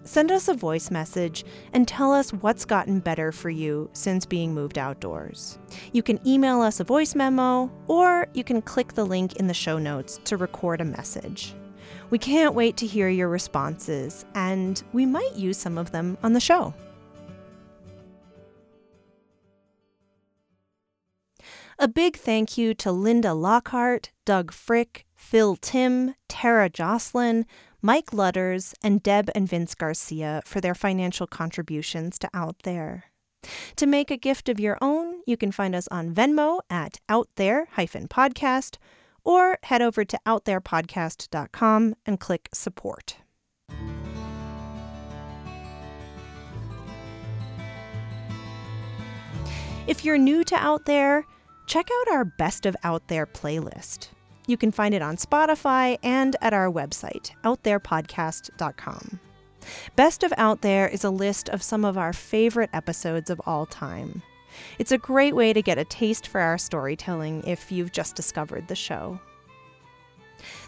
Send 0.03 0.31
us 0.31 0.47
a 0.47 0.53
voice 0.53 0.91
message 0.91 1.43
and 1.73 1.87
tell 1.87 2.13
us 2.13 2.31
what's 2.31 2.63
gotten 2.63 2.99
better 2.99 3.31
for 3.31 3.49
you 3.49 3.89
since 3.93 4.25
being 4.25 4.53
moved 4.53 4.77
outdoors. 4.77 5.57
You 5.93 6.03
can 6.03 6.25
email 6.27 6.61
us 6.61 6.79
a 6.79 6.83
voice 6.83 7.15
memo, 7.15 7.71
or 7.87 8.27
you 8.33 8.43
can 8.43 8.61
click 8.61 8.93
the 8.93 9.05
link 9.05 9.37
in 9.37 9.47
the 9.47 9.53
show 9.53 9.79
notes 9.79 10.19
to 10.25 10.37
record 10.37 10.79
a 10.79 10.85
message. 10.85 11.55
We 12.09 12.19
can't 12.19 12.53
wait 12.53 12.77
to 12.77 12.85
hear 12.85 13.09
your 13.09 13.29
responses, 13.29 14.25
and 14.35 14.81
we 14.93 15.05
might 15.05 15.35
use 15.35 15.57
some 15.57 15.77
of 15.77 15.91
them 15.91 16.17
on 16.23 16.33
the 16.33 16.39
show. 16.39 16.73
A 21.77 21.87
big 21.89 22.15
thank 22.15 22.57
you 22.57 22.73
to 22.75 22.91
Linda 22.91 23.33
Lockhart, 23.33 24.11
Doug 24.23 24.53
Frick, 24.53 25.05
Phil 25.13 25.57
Tim, 25.57 26.15
Tara 26.29 26.69
Jocelyn, 26.69 27.45
Mike 27.81 28.13
Lutters, 28.13 28.73
and 28.81 29.03
Deb 29.03 29.29
and 29.35 29.47
Vince 29.47 29.75
Garcia 29.75 30.41
for 30.45 30.61
their 30.61 30.73
financial 30.73 31.27
contributions 31.27 32.17
to 32.19 32.29
Out 32.33 32.55
There. 32.63 33.05
To 33.75 33.85
make 33.85 34.09
a 34.09 34.17
gift 34.17 34.47
of 34.47 34.59
your 34.59 34.77
own, 34.81 35.21
you 35.27 35.37
can 35.37 35.51
find 35.51 35.75
us 35.75 35.87
on 35.91 36.13
Venmo 36.13 36.61
at 36.69 36.99
Out 37.09 37.27
There 37.35 37.67
podcast 37.75 38.77
or 39.25 39.57
head 39.63 39.81
over 39.81 40.05
to 40.05 40.19
outtherepodcast.com 40.25 41.95
and 42.05 42.19
click 42.19 42.47
support. 42.53 43.17
If 49.87 50.03
you're 50.03 50.17
new 50.17 50.43
to 50.45 50.55
Out 50.55 50.85
There, 50.85 51.25
check 51.67 51.87
out 52.01 52.13
our 52.13 52.25
Best 52.25 52.65
of 52.65 52.75
Out 52.83 53.07
There 53.07 53.27
playlist. 53.27 54.07
You 54.47 54.57
can 54.57 54.71
find 54.71 54.95
it 54.95 55.01
on 55.01 55.17
Spotify 55.17 55.97
and 56.03 56.35
at 56.41 56.53
our 56.53 56.71
website, 56.71 57.31
outtherepodcast.com. 57.43 59.19
Best 59.95 60.23
of 60.23 60.33
Out 60.37 60.61
There 60.61 60.87
is 60.87 61.03
a 61.03 61.09
list 61.09 61.49
of 61.49 61.61
some 61.61 61.85
of 61.85 61.97
our 61.97 62.13
favorite 62.13 62.69
episodes 62.73 63.29
of 63.29 63.41
all 63.45 63.65
time. 63.65 64.21
It's 64.77 64.91
a 64.91 64.97
great 64.97 65.35
way 65.35 65.53
to 65.53 65.61
get 65.61 65.77
a 65.77 65.85
taste 65.85 66.27
for 66.27 66.41
our 66.41 66.57
storytelling 66.57 67.43
if 67.45 67.71
you've 67.71 67.91
just 67.91 68.15
discovered 68.15 68.67
the 68.67 68.75
show. 68.75 69.19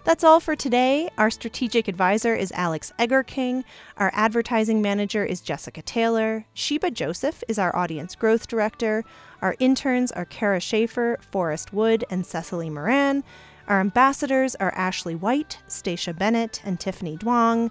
That's 0.03 0.23
all 0.23 0.39
for 0.39 0.55
today. 0.55 1.09
Our 1.17 1.29
strategic 1.29 1.87
advisor 1.87 2.33
is 2.33 2.51
Alex 2.53 2.93
Eggerking. 2.97 3.63
Our 3.97 4.11
advertising 4.13 4.81
manager 4.81 5.25
is 5.25 5.41
Jessica 5.41 5.81
Taylor. 5.81 6.45
Sheba 6.53 6.91
Joseph 6.91 7.43
is 7.47 7.59
our 7.59 7.75
audience 7.75 8.15
growth 8.15 8.47
director. 8.47 9.03
Our 9.41 9.55
interns 9.59 10.11
are 10.13 10.25
Kara 10.25 10.59
Schaefer, 10.59 11.19
Forrest 11.31 11.73
Wood, 11.73 12.05
and 12.09 12.25
Cecily 12.25 12.69
Moran. 12.69 13.23
Our 13.67 13.81
ambassadors 13.81 14.55
are 14.55 14.73
Ashley 14.75 15.15
White, 15.15 15.59
Stacia 15.67 16.13
Bennett, 16.13 16.61
and 16.63 16.79
Tiffany 16.79 17.17
Duong. 17.17 17.69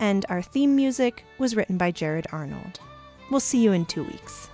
And 0.00 0.26
our 0.28 0.42
theme 0.42 0.74
music 0.74 1.24
was 1.38 1.54
written 1.54 1.78
by 1.78 1.92
Jared 1.92 2.26
Arnold. 2.32 2.80
We'll 3.30 3.40
see 3.40 3.62
you 3.62 3.72
in 3.72 3.86
two 3.86 4.04
weeks. 4.04 4.50